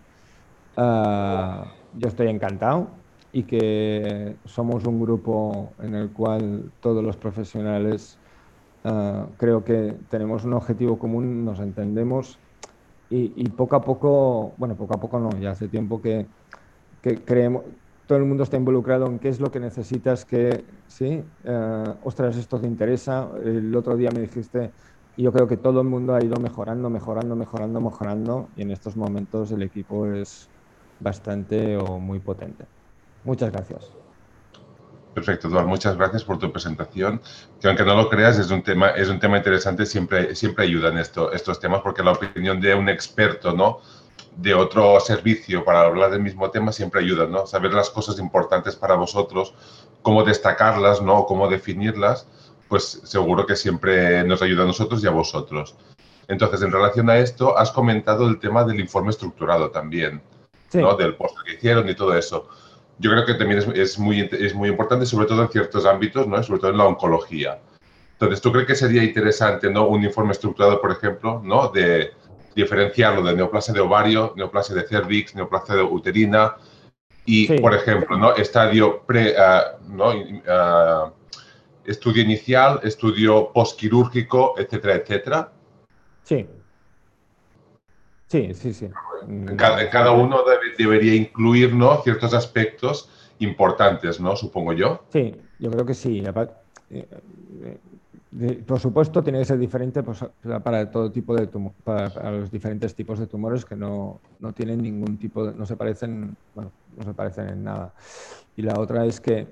[0.76, 3.01] ah, yo estoy encantado
[3.33, 8.18] y que somos un grupo en el cual todos los profesionales
[8.85, 12.39] Ah, creo que tenemos un objetivo común, nos entendemos
[13.09, 16.26] y, poco a poco, bueno, poco a poco no, ya hace tiempo que,
[17.24, 17.64] creemos,
[18.07, 22.37] todo el mundo está involucrado en qué es lo que necesitas, que, sí, uh, ostras,
[22.37, 23.30] esto te interesa.
[23.45, 24.72] El otro día me dijiste,
[25.16, 28.97] yo creo que todo el mundo ha ido mejorando, mejorando, mejorando, mejorando, y en estos
[28.97, 30.51] momentos el equipo es
[30.99, 32.66] bastante o muy potente.
[33.25, 33.91] Muchas gracias.
[35.14, 35.68] Perfecto, Eduardo.
[35.68, 37.20] Muchas gracias por tu presentación.
[37.61, 39.85] Que aunque no lo creas, es un tema, es un tema interesante.
[39.85, 43.81] Siempre, siempre ayudan esto, estos temas porque la opinión de un experto, ¿no?
[44.37, 47.47] De otro servicio para hablar del mismo tema siempre ayuda, ¿no?
[47.47, 49.55] Saber las cosas importantes para vosotros,
[50.01, 51.27] cómo destacarlas, ¿no?
[51.27, 52.27] Cómo definirlas,
[52.68, 55.77] pues seguro que siempre nos ayuda a nosotros y a vosotros.
[56.29, 60.23] Entonces, en relación a esto, has comentado el tema del informe estructurado también,
[60.73, 60.97] ¿no?
[60.97, 62.49] Del post que hicieron y todo eso
[63.03, 66.40] yo creo que también es, muy, es muy importante, sobre todo en ciertos ámbitos, ¿no?
[66.42, 67.59] sobre todo en la oncología.
[68.12, 69.88] Entonces, ¿tú crees que sería interesante ¿no?
[69.88, 71.68] un informe estructurado, por ejemplo, ¿no?
[71.68, 72.12] de
[72.55, 76.55] diferenciarlo de neoplasia de ovario, neoplasia de cervix, neoplasia de uterina
[77.26, 78.36] y, por ejemplo, ¿no?
[78.36, 80.12] estadio pre, ah, ¿no?
[80.48, 81.11] Ah,
[81.84, 85.53] estudio inicial, estudio postquirúrgico, etcétera, etcétera?
[86.22, 86.46] Sí.
[88.33, 88.89] Sí, sí, sí.
[89.59, 90.39] Cada, cada uno
[90.78, 92.01] debería incluir ¿no?
[92.03, 93.11] ciertos aspectos
[93.41, 94.35] importantes, ¿no?
[94.37, 95.03] Supongo yo.
[95.11, 96.24] Sí, yo creo que sí.
[96.89, 97.07] Eh,
[98.41, 100.24] eh, por supuesto, tiene que ser diferente pues,
[100.64, 101.47] para todo tipo de
[101.85, 105.76] para, los diferentes tipos de tumores que no, no, tienen ningún tipo de, no se
[105.76, 107.93] parecen, bueno, no se parecen en nada.
[108.57, 109.47] Y la otra es que,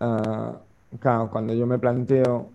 [0.00, 0.56] uh,
[1.00, 2.50] claro, cuando yo me planteo,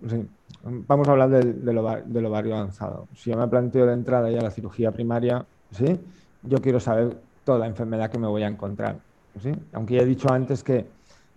[0.87, 3.07] vamos a hablar del, del, ovario, avanzado.
[3.15, 5.99] Si yo me planteo de entrada ya la cirugía primaria, ¿sí?
[6.43, 8.97] yo quiero saber toda enfermedad que me voy a encontrar.
[9.41, 9.51] ¿sí?
[9.73, 10.85] Aunque ya he dicho antes que,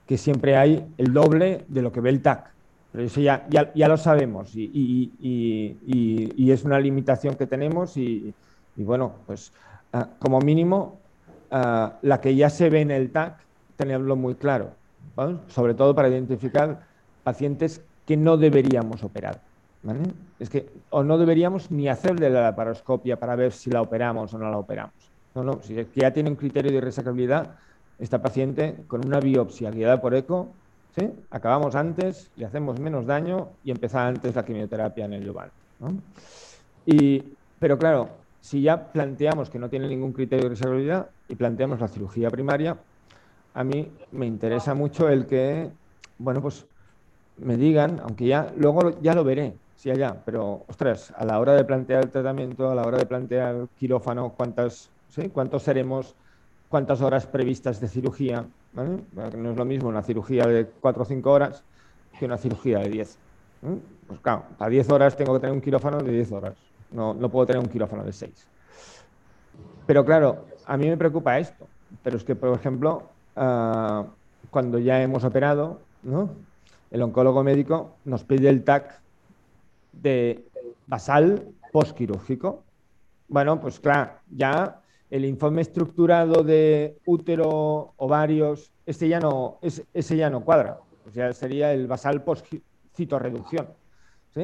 [0.07, 2.51] que, siempre hay el doble de lo que ve el TAC.
[2.93, 4.71] Pero eso ya, ya, lo sabemos y,
[5.19, 5.79] y,
[6.37, 8.35] y, es una limitación que tenemos y,
[8.77, 9.51] bueno, pues
[9.95, 10.99] ah, como mínimo
[11.51, 13.39] ah, la que ya se ve en el TAC,
[13.77, 14.73] tenerlo muy claro,
[15.49, 16.83] sobre todo para identificar
[17.23, 19.41] pacientes que no deberíamos operar.
[20.39, 24.39] Es que o no deberíamos ni hacerle la laparoscopia para ver si la operamos o
[24.39, 24.95] no la operamos.
[25.35, 27.57] No, no, si ya tiene un criterio de resacabilidad,
[27.99, 30.49] esta paciente con una biopsia guiada por eco,
[30.97, 31.11] ¿sí?
[31.31, 35.51] acabamos antes, le hacemos menos daño y empieza antes la quimioterapia en el lugar.
[36.87, 37.23] Y,
[37.59, 38.09] pero claro,
[38.41, 42.77] si ya planteamos que no tiene ningún criterio de resacabilidad y planteamos la cirugía primaria,
[43.55, 45.70] a mí me interesa mucho el que,
[46.18, 46.66] bueno, pues
[47.39, 51.55] me digan, aunque ya luego ya lo veré, sí allá, pero ostras, a la hora
[51.55, 55.28] de plantear el tratamiento, a la hora de plantear el quirófano, cuántas, ¿sí?
[55.28, 56.14] cuántos seremos,
[56.68, 61.30] cuántas horas previstas de cirugía, no es lo mismo una cirugía de 4 o 5
[61.30, 61.62] horas
[62.18, 63.18] que una cirugía de 10.
[64.07, 66.55] Pues claro, a 10 horas tengo que tener un quirófano de 10 horas,
[66.93, 68.47] no, no puedo tener un quirófano de 6.
[69.87, 71.66] Pero claro, a mí me preocupa esto,
[72.03, 73.03] pero es que, por ejemplo,
[73.37, 74.05] ah,
[74.51, 76.30] cuando ya hemos operado, ¿no?
[76.93, 79.01] El oncólogo médico nos pide el TAC
[79.93, 80.45] de
[80.86, 82.62] basal postquirúrgico.
[83.28, 90.28] Bueno, pues claro, ya el informe estructurado de útero, ovarios, ese ya no, ese ya
[90.28, 90.80] no cuadra.
[91.07, 93.68] O sea, sería el basal post-citorreducción.
[94.34, 94.43] ¿sí?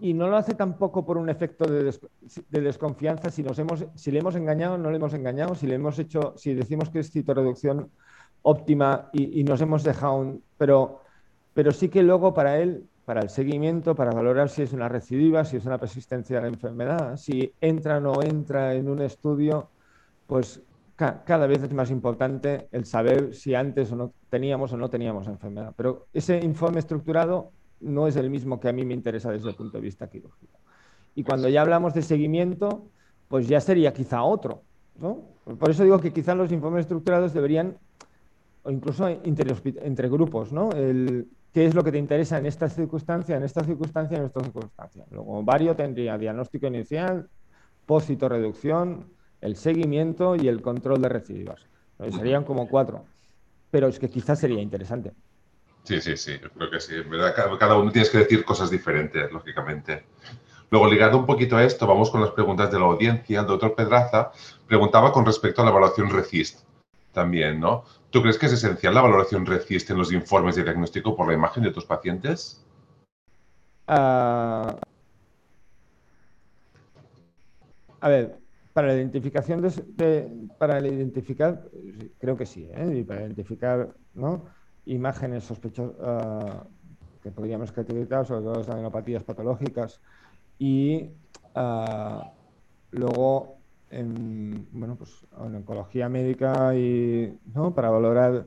[0.00, 1.92] Y, no lo hace tampoco por un efecto de,
[2.50, 5.98] desconfianza si, nos hemos, si le hemos engañado no le hemos engañado, si le hemos
[5.98, 7.90] hecho, si decimos que es citorreducción
[8.42, 10.42] óptima y, nos hemos dejado un...
[10.58, 11.00] Pero,
[11.54, 15.44] pero sí que luego para él para el seguimiento, para valorar si es una recidiva,
[15.44, 19.68] si es una persistencia de la enfermedad, si entra o no entra en un estudio,
[20.26, 20.62] pues
[20.96, 25.26] cada vez es más importante el saber si antes o no teníamos o no teníamos
[25.26, 25.72] enfermedad.
[25.76, 29.56] Pero ese informe estructurado no es el mismo que a mí me interesa desde el
[29.56, 30.58] punto de vista quirúrgico.
[31.14, 32.86] Y cuando ya hablamos de seguimiento,
[33.28, 34.62] pues ya sería quizá otro.
[35.58, 37.78] Por eso digo que quizá los informes estructurados deberían,
[38.62, 40.70] o incluso entre, grupos, ¿no?
[40.70, 45.04] ¿Qué es lo que te interesa en esta circunstancia, en esta circunstancia, en esta circunstancia?
[45.10, 47.28] Luego, vario tendría diagnóstico inicial,
[47.86, 49.10] reducción,
[49.40, 51.60] el seguimiento y el control de recidivas.
[52.10, 53.04] Serían como cuatro.
[53.70, 55.12] Pero es que quizás sería interesante.
[55.82, 56.94] Sí, sí, sí, creo que sí.
[57.58, 60.04] cada uno tienes que decir cosas diferentes, lógicamente.
[60.70, 63.40] Luego, ligado un poquito a esto, vamos con las preguntas de la audiencia.
[63.40, 64.30] El doctor Pedraza
[64.66, 66.71] preguntaba con respecto a la evaluación RECIST
[67.12, 67.84] también, ¿no?
[68.10, 71.34] ¿Tú crees que es esencial la valoración RECIST en los informes de diagnóstico por la
[71.34, 72.64] imagen de tus pacientes?
[73.86, 74.76] Ah,
[78.00, 78.38] a ver,
[78.72, 81.62] para la identificación de, para identificar,
[82.18, 82.98] creo que sí, ¿eh?
[82.98, 84.44] y para identificar ¿no?
[84.86, 86.64] imágenes sospechosas ah,
[87.22, 90.00] que podríamos caracterizar, sobre todo las adenopatías patológicas,
[90.58, 91.10] y
[91.54, 92.20] uh,
[92.90, 93.61] luego
[93.92, 97.74] en, bueno, pues, en oncología médica y ¿no?
[97.74, 98.46] para valorar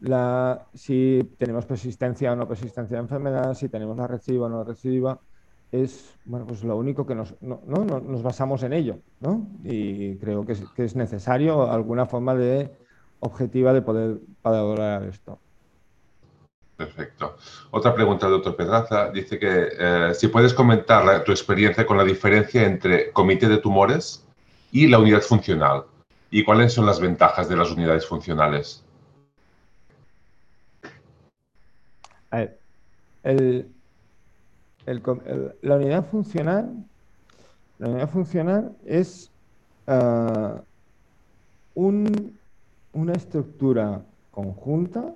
[0.00, 4.64] la, si tenemos persistencia o no persistencia de enfermedad, si tenemos la recidiva o no
[4.64, 5.20] recidiva,
[5.70, 8.98] es bueno, pues lo único que nos, no, no, nos basamos en ello.
[9.20, 9.46] ¿no?
[9.64, 12.70] Y creo que es, necesario alguna forma de
[13.20, 15.38] objetiva de poder valorar esto.
[16.76, 17.36] Perfecto.
[17.72, 19.10] Otra pregunta doctor Pedraza.
[19.10, 24.27] Dice que eh, si puedes comentar tu experiencia con la diferencia entre comité de tumores
[24.70, 25.84] y la unidad funcional.
[26.30, 28.84] ¿Y cuáles son las ventajas de las unidades funcionales?
[32.30, 32.58] A ver,
[35.62, 36.70] la unidad funcional,
[37.78, 39.30] la unidad funcional es
[39.86, 40.60] ah,
[41.74, 45.14] una estructura conjunta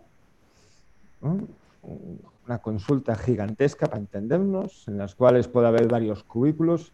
[2.46, 6.92] una consulta gigantesca para entendernos, en las cuales puede haber varios cubículos,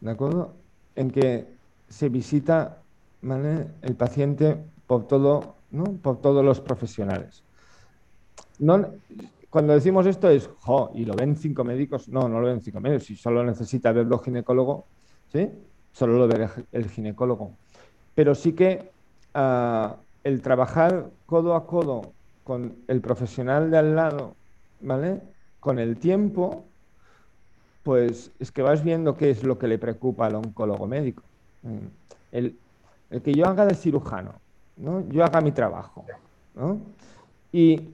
[0.00, 0.54] ¿de acuerdo?
[0.94, 1.46] En que
[1.88, 2.78] se visita
[3.22, 4.56] el paciente
[4.86, 5.84] por, todo, ¿no?
[5.84, 7.42] por todos los profesionales.
[9.50, 12.08] Cuando decimos esto es, jo, ¿y lo ven cinco médicos?
[12.08, 13.04] No, no lo ven cinco médicos.
[13.04, 14.84] Si solo necesita verlo ginecólogo,
[15.32, 15.48] ¿sí?
[15.92, 17.52] Solo lo ve el ginecólogo.
[18.14, 18.90] Pero sí que
[19.34, 22.12] ah, el trabajar codo a codo
[22.44, 24.34] con el profesional de al lado,
[24.80, 25.22] ¿vale?
[25.60, 26.64] Con el tiempo,
[27.82, 31.22] pues es que vas viendo qué es lo que le preocupa al oncólogo médico.
[31.66, 31.86] Mm.
[32.32, 32.58] El,
[33.22, 34.34] que yo haga de cirujano,
[34.76, 35.08] ¿no?
[35.08, 36.04] Yo haga mi trabajo,
[36.54, 36.80] ¿no?
[37.52, 37.88] Y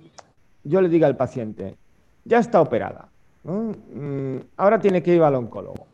[0.64, 1.76] yo le diga al paciente,
[2.24, 3.08] ya está operada,
[3.44, 3.72] ¿no?
[3.94, 5.86] Mm, ahora tiene que ir al oncólogo.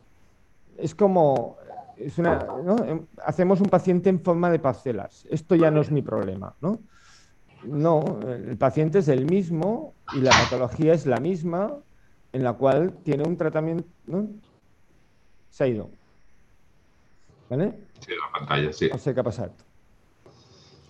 [0.77, 1.57] Es como,
[1.97, 2.45] es una,
[3.25, 5.25] hacemos un paciente en forma de parcelas.
[5.29, 6.79] Esto ya no es mi problema, ¿no?
[7.63, 11.75] No, el paciente es el mismo y la patología es la misma,
[12.31, 13.85] en la cual tiene un tratamiento.
[14.05, 14.27] ¿no?
[15.49, 15.89] Se ha ido.
[17.49, 17.73] ¿Vale?
[17.99, 18.89] Sí, la pantalla, sí.
[18.91, 19.51] No sé qué ha pasado.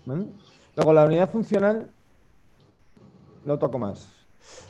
[0.05, 1.89] Luego, la unidad funcional.
[3.45, 4.11] No toco más.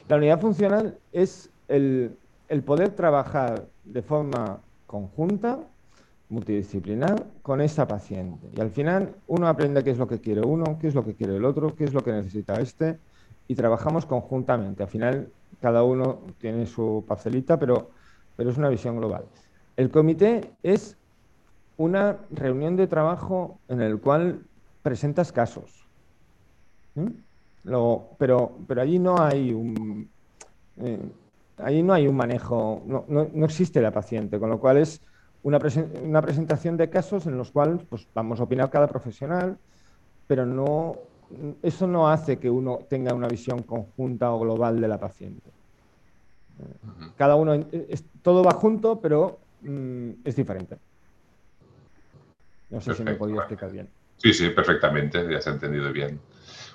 [0.08, 2.16] La unidad funcional es el,
[2.48, 5.60] el poder trabajar de forma conjunta
[6.30, 8.48] multidisciplinar con esa paciente.
[8.56, 11.16] Y al final uno aprende qué es lo que quiere uno, qué es lo que
[11.16, 13.00] quiere el otro, qué es lo que necesita este,
[13.48, 14.84] y trabajamos conjuntamente.
[14.84, 17.90] Al final cada uno tiene su parcelita, pero,
[18.36, 19.26] pero es una visión global.
[19.76, 20.99] El comité es
[21.80, 24.44] una reunión de trabajo en el cual
[24.84, 25.88] presentas casos.
[28.18, 30.08] pero, pero allí no hay un...
[30.78, 31.00] Eh,
[31.58, 35.02] allí no hay un manejo, no, no existe la paciente, con lo cual es
[35.44, 35.60] una,
[36.22, 39.58] presentación de casos en los cuales pues, vamos a opinar cada profesional,
[40.28, 40.96] pero no,
[41.62, 45.50] eso no hace que uno tenga una visión conjunta o global de la paciente.
[47.16, 47.66] Cada uno,
[48.22, 50.78] todo va junto, pero mm, es diferente.
[52.70, 53.90] No sé si me he podido explicar bien.
[54.18, 56.20] Sí, sí, perfectamente, ya se ha entendido bien.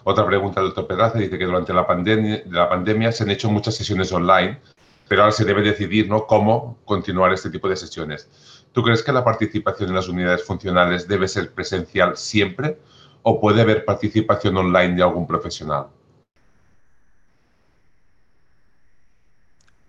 [0.04, 3.50] Otra pregunta del doctor Pedraza dice que durante la pandemia, la pandemia se han hecho
[3.50, 4.60] muchas sesiones online,
[5.08, 6.26] pero ahora se debe decidir ¿no?
[6.26, 8.28] cómo continuar este tipo de sesiones.
[8.72, 12.78] ¿Tú crees que la participación en las unidades funcionales debe ser presencial siempre
[13.22, 15.86] o puede haber participación online de algún profesional?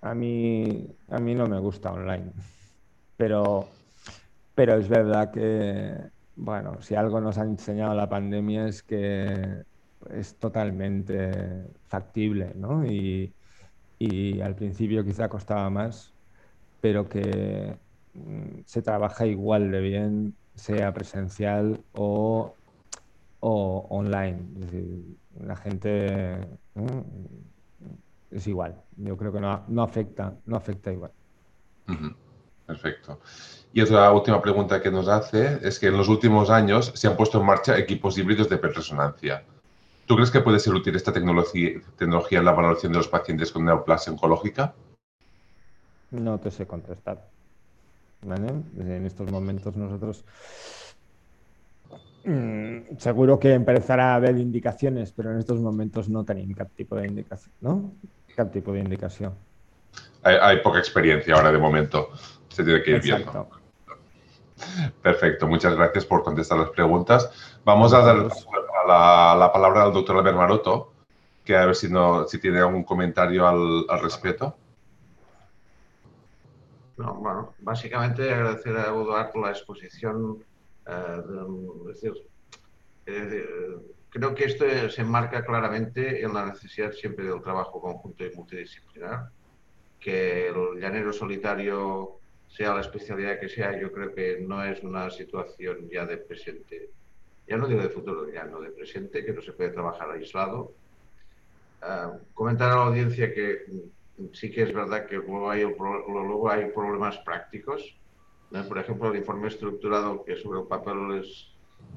[0.02, 2.32] A mí, a mí no me gusta online,
[3.18, 3.68] pero,
[4.56, 5.94] pero es verdad que,
[6.38, 9.64] bueno, si algo nos ha enseñado la pandemia es que
[10.12, 12.86] es totalmente factible, ¿no?
[12.86, 13.34] Y,
[14.44, 16.14] al principio quizá costaba más,
[16.80, 17.76] pero que
[18.14, 22.54] mm, se trabaja igual de bien, sea presencial o,
[23.42, 24.40] online.
[24.56, 26.40] Es decir, la gente
[28.32, 28.76] es igual.
[28.98, 31.12] Yo creo que no, no afecta, no afecta igual.
[32.66, 33.20] Perfecto.
[33.74, 37.18] Y otra última pregunta que nos hace es que en los últimos años se han
[37.18, 39.44] puesto en marcha equipos híbridos de resonancia.
[40.06, 43.66] ¿Tú crees que puede ser útil esta tecnología, en la valoración de los pacientes con
[43.66, 44.74] neoplasia oncológica?
[46.12, 47.28] No te sé contestar.
[48.24, 50.24] En estos momentos nosotros
[52.24, 56.96] mm, seguro que empezará a haber indicaciones, pero en estos momentos no tenéis ningún tipo
[56.96, 57.92] de indicación, ¿no?
[58.36, 59.34] ¿Qué tipo de indicación?
[60.24, 62.10] Hay, poca experiencia ahora de momento.
[62.56, 63.50] Se tiene que ir viendo.
[65.02, 67.60] Perfecto, muchas gracias por contestar las preguntas.
[67.66, 70.94] Vamos a dar la, palabra al doctor Albert Maroto,
[71.44, 74.56] que a ver si, no, si tiene algún comentario al, respecto.
[76.96, 80.42] No, bueno, básicamente agradecer a Eduardo por la exposición.
[83.06, 83.46] Eh,
[84.12, 89.30] creo que esto se enmarca claramente en la necesidad siempre del trabajo conjunto y multidisciplinar,
[90.00, 92.22] que el llanero solitario
[92.56, 96.90] sea la especialidad que sea, yo creo que no es una situación ya de presente,
[97.46, 100.72] ya no digo de futuro, ya no de presente, que no se puede trabajar aislado.
[101.82, 103.66] Ah, comentar a la audiencia que
[104.32, 107.98] sí que es verdad que luego hay, luego hay problemas prácticos.
[108.50, 111.52] Por ejemplo, el informe estructurado que sobre el papel es,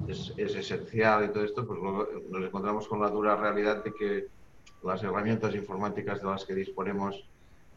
[0.09, 3.93] es, es, esencial y todo esto, pues luego nos encontramos con la dura realidad de
[3.93, 4.27] que
[4.83, 7.28] las herramientas informáticas de las que disponemos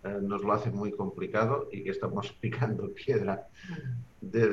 [0.05, 3.49] eh, nos lo hace muy complicado y que estamos picando piedra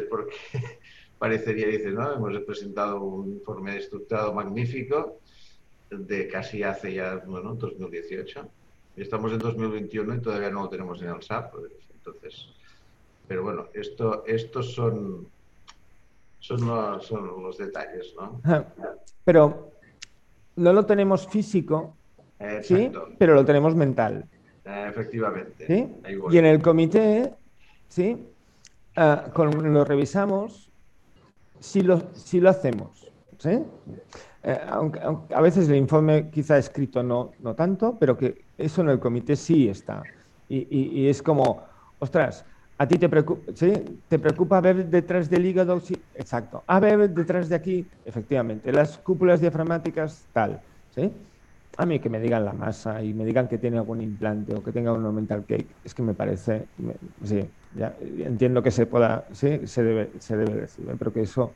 [0.09, 0.35] porque
[1.19, 2.13] parecería, dice, ¿no?
[2.13, 5.19] Hemos presentado un informe estructurado magnífico
[5.89, 8.47] de casi hace ya, bueno, 2018.
[8.97, 11.53] Y estamos en 2021 y todavía no lo tenemos en el SAP.
[11.93, 12.49] Entonces,
[13.27, 15.27] pero bueno, esto, estos son,
[16.39, 18.41] son, los, son los detalles, ¿no?
[19.23, 19.71] Pero
[20.55, 21.95] no lo tenemos físico,
[22.63, 22.91] ¿sí?
[23.17, 24.25] pero lo tenemos mental.
[24.87, 25.89] Efectivamente.
[26.29, 27.33] Y en el comité,
[27.87, 28.17] ¿sí?
[28.95, 30.69] Ah, lo revisamos
[31.59, 33.09] si lo, si lo hacemos.
[33.37, 33.63] ¿sí?
[34.43, 38.89] Eh, aunque, a veces el informe quizá escrito no, no tanto, pero que eso en
[38.89, 40.03] el comité sí está.
[40.47, 40.67] Y,
[41.01, 41.63] y, es como,
[41.99, 42.45] ostras,
[42.77, 43.71] a ti te preocupa, ¿sí?
[44.07, 45.79] ¿Te preocupa ver detrás del hígado?
[45.79, 46.63] Sí, exacto.
[46.65, 48.71] A ver detrás de aquí, efectivamente.
[48.71, 50.59] Las cúpulas diafragmáticas, tal.
[50.95, 51.11] ¿sí?
[51.79, 54.61] A mí que me digan la masa y me digan que tiene algún implante o
[54.61, 56.67] que tenga un mental cake, es que me parece,
[57.23, 61.55] sí, ya, entiendo que se pueda, sí, se debe, se debe decir, pero que eso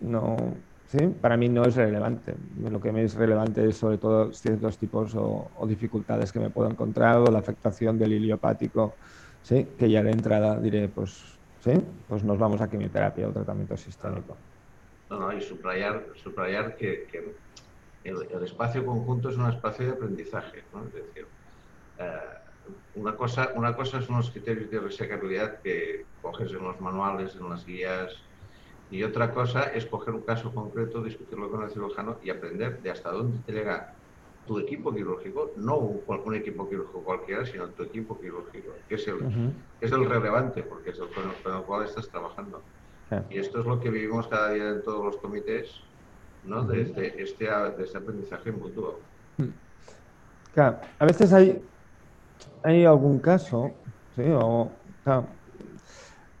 [0.00, 0.36] no,
[0.84, 2.34] sí, para mí no es relevante.
[2.58, 6.70] Lo que me es relevante es sobre todo ciertos tipos o, dificultades que me puedo
[6.70, 8.98] encontrar o la afectación del iliopático,
[9.40, 11.72] sí, que ya de entrada diré, pues, sí,
[12.06, 14.36] pues nos vamos a quimioterapia o tratamiento sistémico.
[15.08, 17.06] No, no, y subrayar, subrayar que
[18.04, 20.64] el, espacio conjunto es un espacio de aprendizaje.
[20.72, 20.84] ¿no?
[20.84, 21.26] Es decir,
[21.98, 22.18] eh,
[22.94, 27.48] una, cosa, una cosa son los criterios de resecabilidad que coges en los manuales, en
[27.48, 28.16] las guías,
[28.90, 32.90] y otra cosa es coger un caso concreto, discutirlo con el cirujano y aprender de
[32.90, 33.94] hasta dónde te llega
[34.46, 39.52] tu equipo quirúrgico, no un, equipo quirúrgico cualquiera, sino tu equipo quirúrgico, que es el,
[39.80, 42.60] es el relevante, porque es el con el, cual estás trabajando.
[43.30, 45.80] Y esto es lo que vivimos cada día en todos los comités,
[46.44, 46.64] ¿no?
[46.64, 48.98] de, este, este, este, aprendizaje mutuo.
[50.54, 51.62] Claro, a veces hay,
[52.62, 53.70] hay algún caso,
[54.16, 54.24] ¿sí?
[54.28, 54.70] o,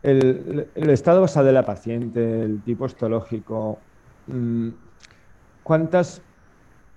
[0.02, 3.78] el, estado basal de la paciente, el tipo histológico,
[4.26, 4.68] mm,
[5.62, 6.20] cuántas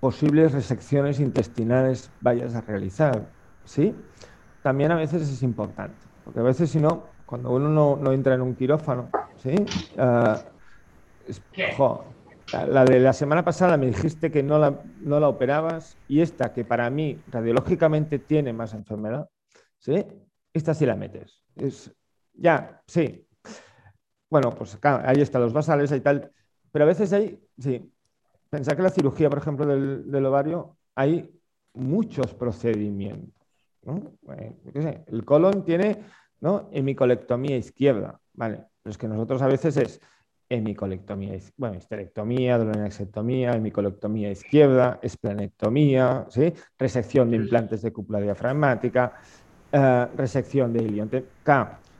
[0.00, 3.26] posibles resecciones intestinales vayas a realizar,
[3.64, 3.94] ¿sí?
[4.62, 8.42] También a veces es importante, porque a veces si no, cuando uno no, entra en
[8.42, 9.08] un quirófano,
[9.42, 9.54] ¿sí?
[9.96, 10.36] Uh,
[12.52, 16.52] la de la semana pasada me dijiste que no la, no la operabas y esta
[16.52, 19.28] que para mí radiológicamente tiene más enfermedad,
[19.78, 20.04] ¿sí?
[20.52, 21.42] Esta sí la metes.
[21.56, 21.92] Es,
[22.34, 23.26] ya, sí.
[24.30, 26.30] Bueno, pues acá, ahí están los basales y tal.
[26.72, 27.92] Pero a veces hay, sí,
[28.48, 31.30] pensar que la cirugía, por ejemplo, del, ovario, hay
[31.74, 33.34] muchos procedimientos.
[35.06, 36.04] el colon tiene
[36.40, 36.68] ¿no?
[36.72, 38.64] hemicolectomía izquierda, ¿vale?
[38.82, 40.00] Pero es que nosotros a veces es
[40.48, 46.52] hemicolectomía, bueno, histerectomía, dolonexectomía, hemicolectomía izquierda, esplanectomía, ¿sí?
[46.78, 49.14] resección de implantes de cúpula diafragmática,
[49.72, 51.24] eh, resección de ilionte.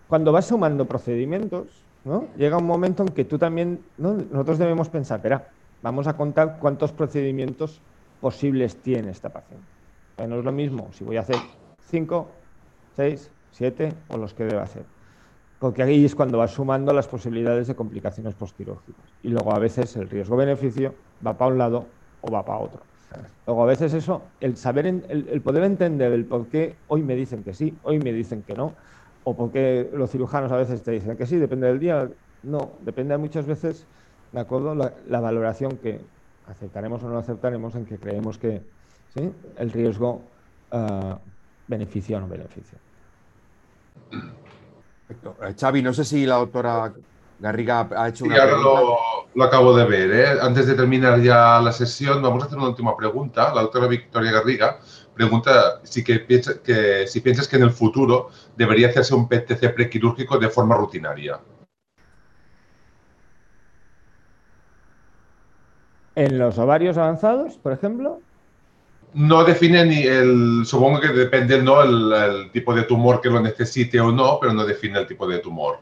[0.07, 2.29] Cuando vas sumando procedimientos, ¿no?
[2.37, 6.93] llega un momento en que tú también, nosotros debemos pensar, espera, vamos a contar cuántos
[6.93, 7.83] procedimientos
[8.21, 9.67] posibles tiene esta paciente.
[10.27, 11.37] No es lo mismo si voy a hacer
[11.81, 12.31] 5,
[12.97, 14.96] 6, 7 o los que debe hacer.
[15.59, 19.05] Porque ahí es cuando vas sumando las posibilidades de complicaciones postquirúrgicas.
[19.23, 20.95] Y luego a veces el riesgo-beneficio
[21.27, 21.87] va para un lado
[22.21, 22.81] o va para otro.
[23.47, 27.45] Luego a veces eso, el saber, el, poder entender el por qué hoy me dicen
[27.45, 28.75] que sí, hoy me dicen que no,
[29.25, 32.09] o por qué los cirujanos a veces te dicen que sí, depende del día,
[32.43, 33.87] no, depende muchas veces,
[34.33, 34.75] ¿de acuerdo?
[34.75, 36.01] La, valoración que
[36.47, 38.63] aceptaremos o no aceptaremos en que creemos que
[39.15, 39.33] ¿sí?
[39.57, 40.23] el riesgo
[40.73, 41.15] uh,
[41.69, 42.79] beneficia o no beneficia.
[45.07, 45.37] Perfecto.
[45.45, 46.93] Eh, Xavi, no sé si la doctora
[47.39, 48.57] Garriga ha hecho sí, ahora
[49.35, 50.11] lo, acabo de ver.
[50.11, 50.41] ¿eh?
[50.41, 53.55] Antes de terminar ya la sesión, vamos a hacer una última pregunta.
[53.55, 54.79] La doctora Victoria Garriga
[55.15, 59.75] pregunta si, que piensa, que, si piensas que en el futuro debería hacerse un PTC
[59.75, 61.41] prequirúrgico de forma rutinaria.
[66.15, 68.21] ¿En los ovarios avanzados, por ejemplo?
[69.17, 71.83] No define ni el, supongo que depende ¿no?
[71.83, 75.39] el tipo de tumor que lo necesite o no, pero no define el tipo de
[75.39, 75.79] tumor.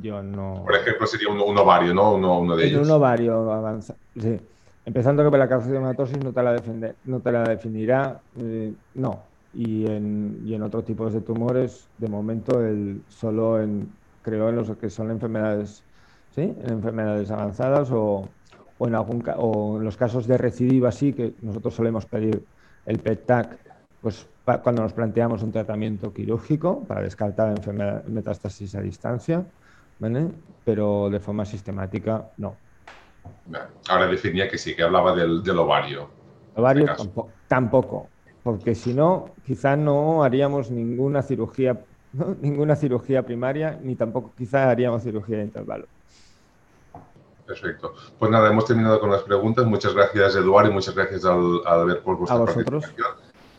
[0.00, 0.62] Yo no.
[0.64, 2.14] Por ejemplo, sería un, ovario, ¿no?
[2.14, 2.86] Uno, de ellos.
[2.86, 3.94] Un ovario avanza.
[4.18, 4.40] Sí.
[4.84, 6.60] Empezando que la carcinomatosis no te la,
[7.04, 9.22] no te la definirá, eh, no.
[9.54, 13.92] Y en, y en otros tipos de tumores, de momento, el, solo en,
[14.22, 15.84] creo en los que son enfermedades,
[16.34, 16.40] ¿sí?
[16.40, 18.28] En enfermedades avanzadas o,
[18.82, 22.42] o en, algún, o en los casos de recidiva, sí, que nosotros solemos pedir
[22.84, 23.56] el PET-TAC,
[24.00, 29.44] pues cuando nos planteamos un tratamiento quirúrgico para descartar enfermedad, metástasis a distancia
[30.64, 32.56] pero de forma sistemática no.
[33.88, 36.08] Ahora definía que sí, que hablaba del, ovario.
[36.56, 36.86] Ovario
[37.46, 38.08] tampoco,
[38.42, 41.78] porque si no, quizá no haríamos ninguna cirugía,
[42.40, 45.86] ninguna cirugía primaria, ni tampoco quizá haríamos cirugía de intervalo.
[47.52, 47.94] Perfecto.
[48.18, 49.66] Pues nada, hemos terminado con las preguntas.
[49.66, 53.08] Muchas gracias, Eduardo, y muchas gracias al, Albert por vuestra participación.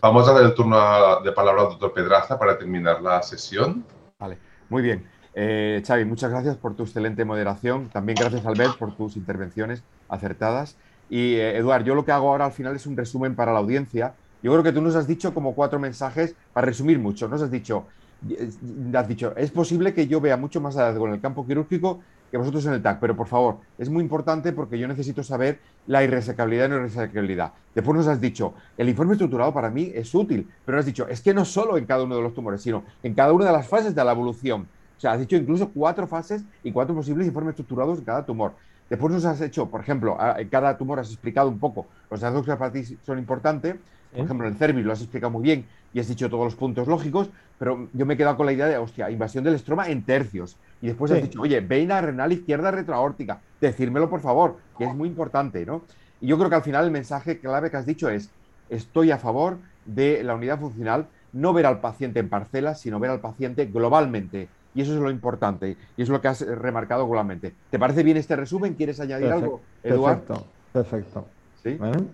[0.02, 3.86] Vamos a dar el turno de palabra al doctor Pedraza para terminar la sesión.
[4.20, 4.38] Vale,
[4.70, 5.08] muy bien.
[5.36, 7.90] Eh, Xavi, muchas gracias por tu excelente moderación.
[7.90, 10.76] También gracias, Albert, por tus intervenciones acertadas.
[11.10, 13.60] Y, eh, Eduard, yo lo que hago ahora al final es un resumen para la
[13.60, 14.16] audiencia.
[14.42, 17.52] Yo creo que tú nos has dicho como cuatro mensajes, para resumir mucho, nos has
[17.52, 17.86] dicho,
[18.30, 18.50] eh,
[18.94, 22.02] has dicho, es posible que yo vea mucho más hallazgo en el campo quirúrgico
[22.34, 25.60] que vosotros en el TAC, pero por favor, es muy importante porque yo necesito saber
[25.86, 27.54] la irresecabilidad y no irresecabilidad.
[27.76, 31.08] Después nos has dicho, el informe estructurado para mí es útil, pero nos has dicho,
[31.08, 33.52] es que no solo en cada uno de los tumores, sino en cada una de
[33.52, 34.68] las fases de la evolución.
[34.98, 38.54] O sea, has dicho incluso cuatro fases y cuatro posibles informes estructurados en cada tumor.
[38.90, 42.44] Después nos has hecho, por ejemplo, en cada tumor has explicado un poco los datos
[42.44, 43.76] que para ti son importantes.
[44.12, 46.56] Por ejemplo, en el cervix lo has explicado muy bien y has dicho todos los
[46.56, 47.30] puntos lógicos,
[47.60, 50.58] pero yo me he quedado con la idea de, hostia, invasión del estroma en tercios.
[50.84, 55.08] Y después has dicho, oye, veina renal izquierda retroaórtica, decírmelo por favor, que es muy
[55.08, 55.82] importante, ¿no?
[56.20, 58.30] Y yo creo que al final el mensaje clave que has dicho es,
[58.70, 63.12] estoy a favor de la unidad funcional, no ver al paciente en parcelas, sino ver
[63.12, 67.54] al paciente globalmente y eso es lo importante y es lo que has remarcado globalmente.
[67.70, 68.74] ¿Te parece bien este resumen?
[68.74, 70.46] ¿Quieres añadir algo, Eduardo?
[70.74, 71.28] Perfecto,
[71.64, 72.06] perfecto.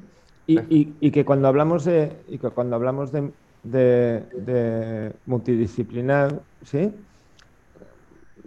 [0.46, 3.32] Y, que cuando hablamos de, y que cuando hablamos de,
[3.64, 6.94] de, multidisciplinar, ¿sí?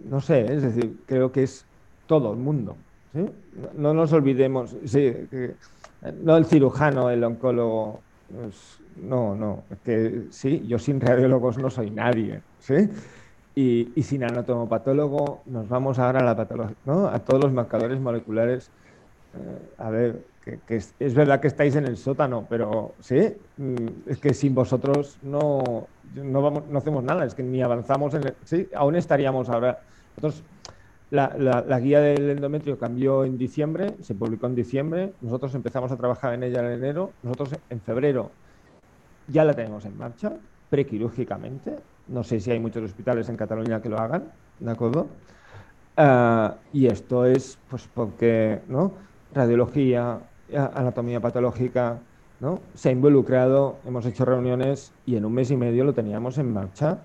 [0.03, 1.65] No sé, es decir, creo que es
[2.07, 2.75] todo el mundo.
[3.13, 3.25] ¿sí?
[3.77, 5.13] No, nos olvidemos, sí,
[6.21, 8.01] no el cirujano, el oncólogo,
[8.33, 12.89] pues, no, no, que sí, yo sin radiólogos no soy nadie, ¿sí?
[13.55, 17.07] Y, sin anatomopatólogo nos vamos ahora a la patología, ¿no?
[17.07, 18.71] a todos los marcadores moleculares.
[19.35, 20.23] Eh, a ver,
[20.67, 25.17] que, es, verdad que estáis en el sótano, pero sí, mm, es que sin vosotros
[25.21, 29.49] no, no, vamos, no hacemos nada, es que ni avanzamos en el, sí, aún estaríamos
[29.49, 29.79] ahora.
[30.17, 30.43] Nosotros,
[31.11, 35.97] la, la, guía del endometrio cambió en diciembre, se publicó en diciembre, nosotros empezamos a
[35.97, 38.31] trabajar en ella en enero, nosotros en febrero
[39.27, 40.33] ya la tenemos en marcha,
[40.69, 45.07] prequirúrgicamente, no sé si hay muchos hospitales en Cataluña que lo hagan, ¿de acuerdo?
[45.95, 48.93] Ah, y esto es pues porque ¿no?
[49.33, 50.19] radiología,
[50.51, 51.99] anatomía patológica,
[52.39, 52.59] ¿no?
[52.73, 56.51] se ha involucrado, hemos hecho reuniones y en un mes y medio lo teníamos en
[56.51, 56.99] marcha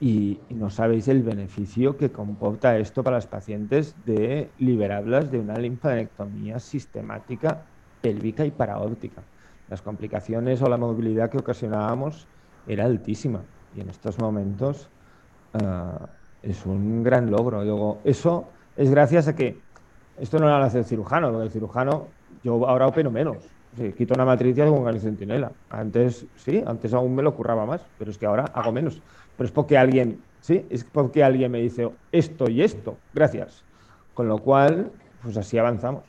[0.00, 5.58] y, no sabéis el beneficio que comporta esto para las pacientes de liberarlas de una
[5.58, 7.62] linfadenectomía sistemática
[8.00, 9.22] pélvica y paraórtica.
[9.68, 12.26] Las complicaciones o la movilidad que ocasionábamos
[12.66, 13.42] era altísima
[13.76, 14.88] y en estos momentos
[15.54, 16.08] ah,
[16.42, 17.62] es un gran logro.
[17.62, 19.58] Luego, eso es gracias a que
[20.18, 22.08] esto no lo hace el cirujano, porque el cirujano
[22.42, 23.38] yo ahora opero menos.
[23.96, 25.52] quito una matriz y hago un centinela.
[25.68, 29.02] Antes, sí, antes aún me lo curraba más, pero es que ahora hago menos.
[29.40, 33.64] Pero es porque alguien, sí, es porque alguien me dice esto y esto, gracias.
[34.12, 36.04] Con lo cual, pues así avanzamos.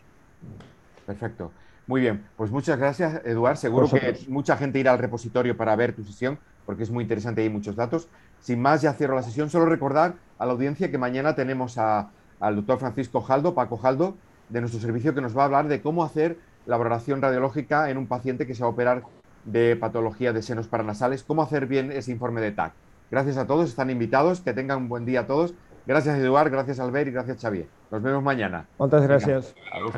[1.06, 1.54] Perfecto.
[1.88, 3.56] Muy bien, pues muchas gracias, Eduard.
[3.56, 7.40] Seguro que mucha gente irá al repositorio para ver tu sesión, porque es muy interesante
[7.40, 8.10] y hay muchos datos.
[8.42, 9.50] Sin más, ya cierro la sesión.
[9.50, 14.18] Solo recordar a la audiencia que mañana tenemos al doctor Francisco Jaldo, Paco Jaldo,
[14.50, 17.98] de nuestro servicio, que nos va a hablar de cómo hacer la valoración radiológica en
[17.98, 19.04] un paciente que se va a operar
[19.46, 22.74] de patología de senos paranasales, cómo hacer bien ese informe de TAC.
[23.12, 25.54] Gracias a todos, están invitados, que tengan un buen día a todos.
[25.86, 27.68] Gracias Eduard, gracias Albert y gracias Xavier.
[27.92, 28.68] Nos vemos mañana.
[28.80, 29.54] Muchas gracias.
[29.74, 29.96] Adiós.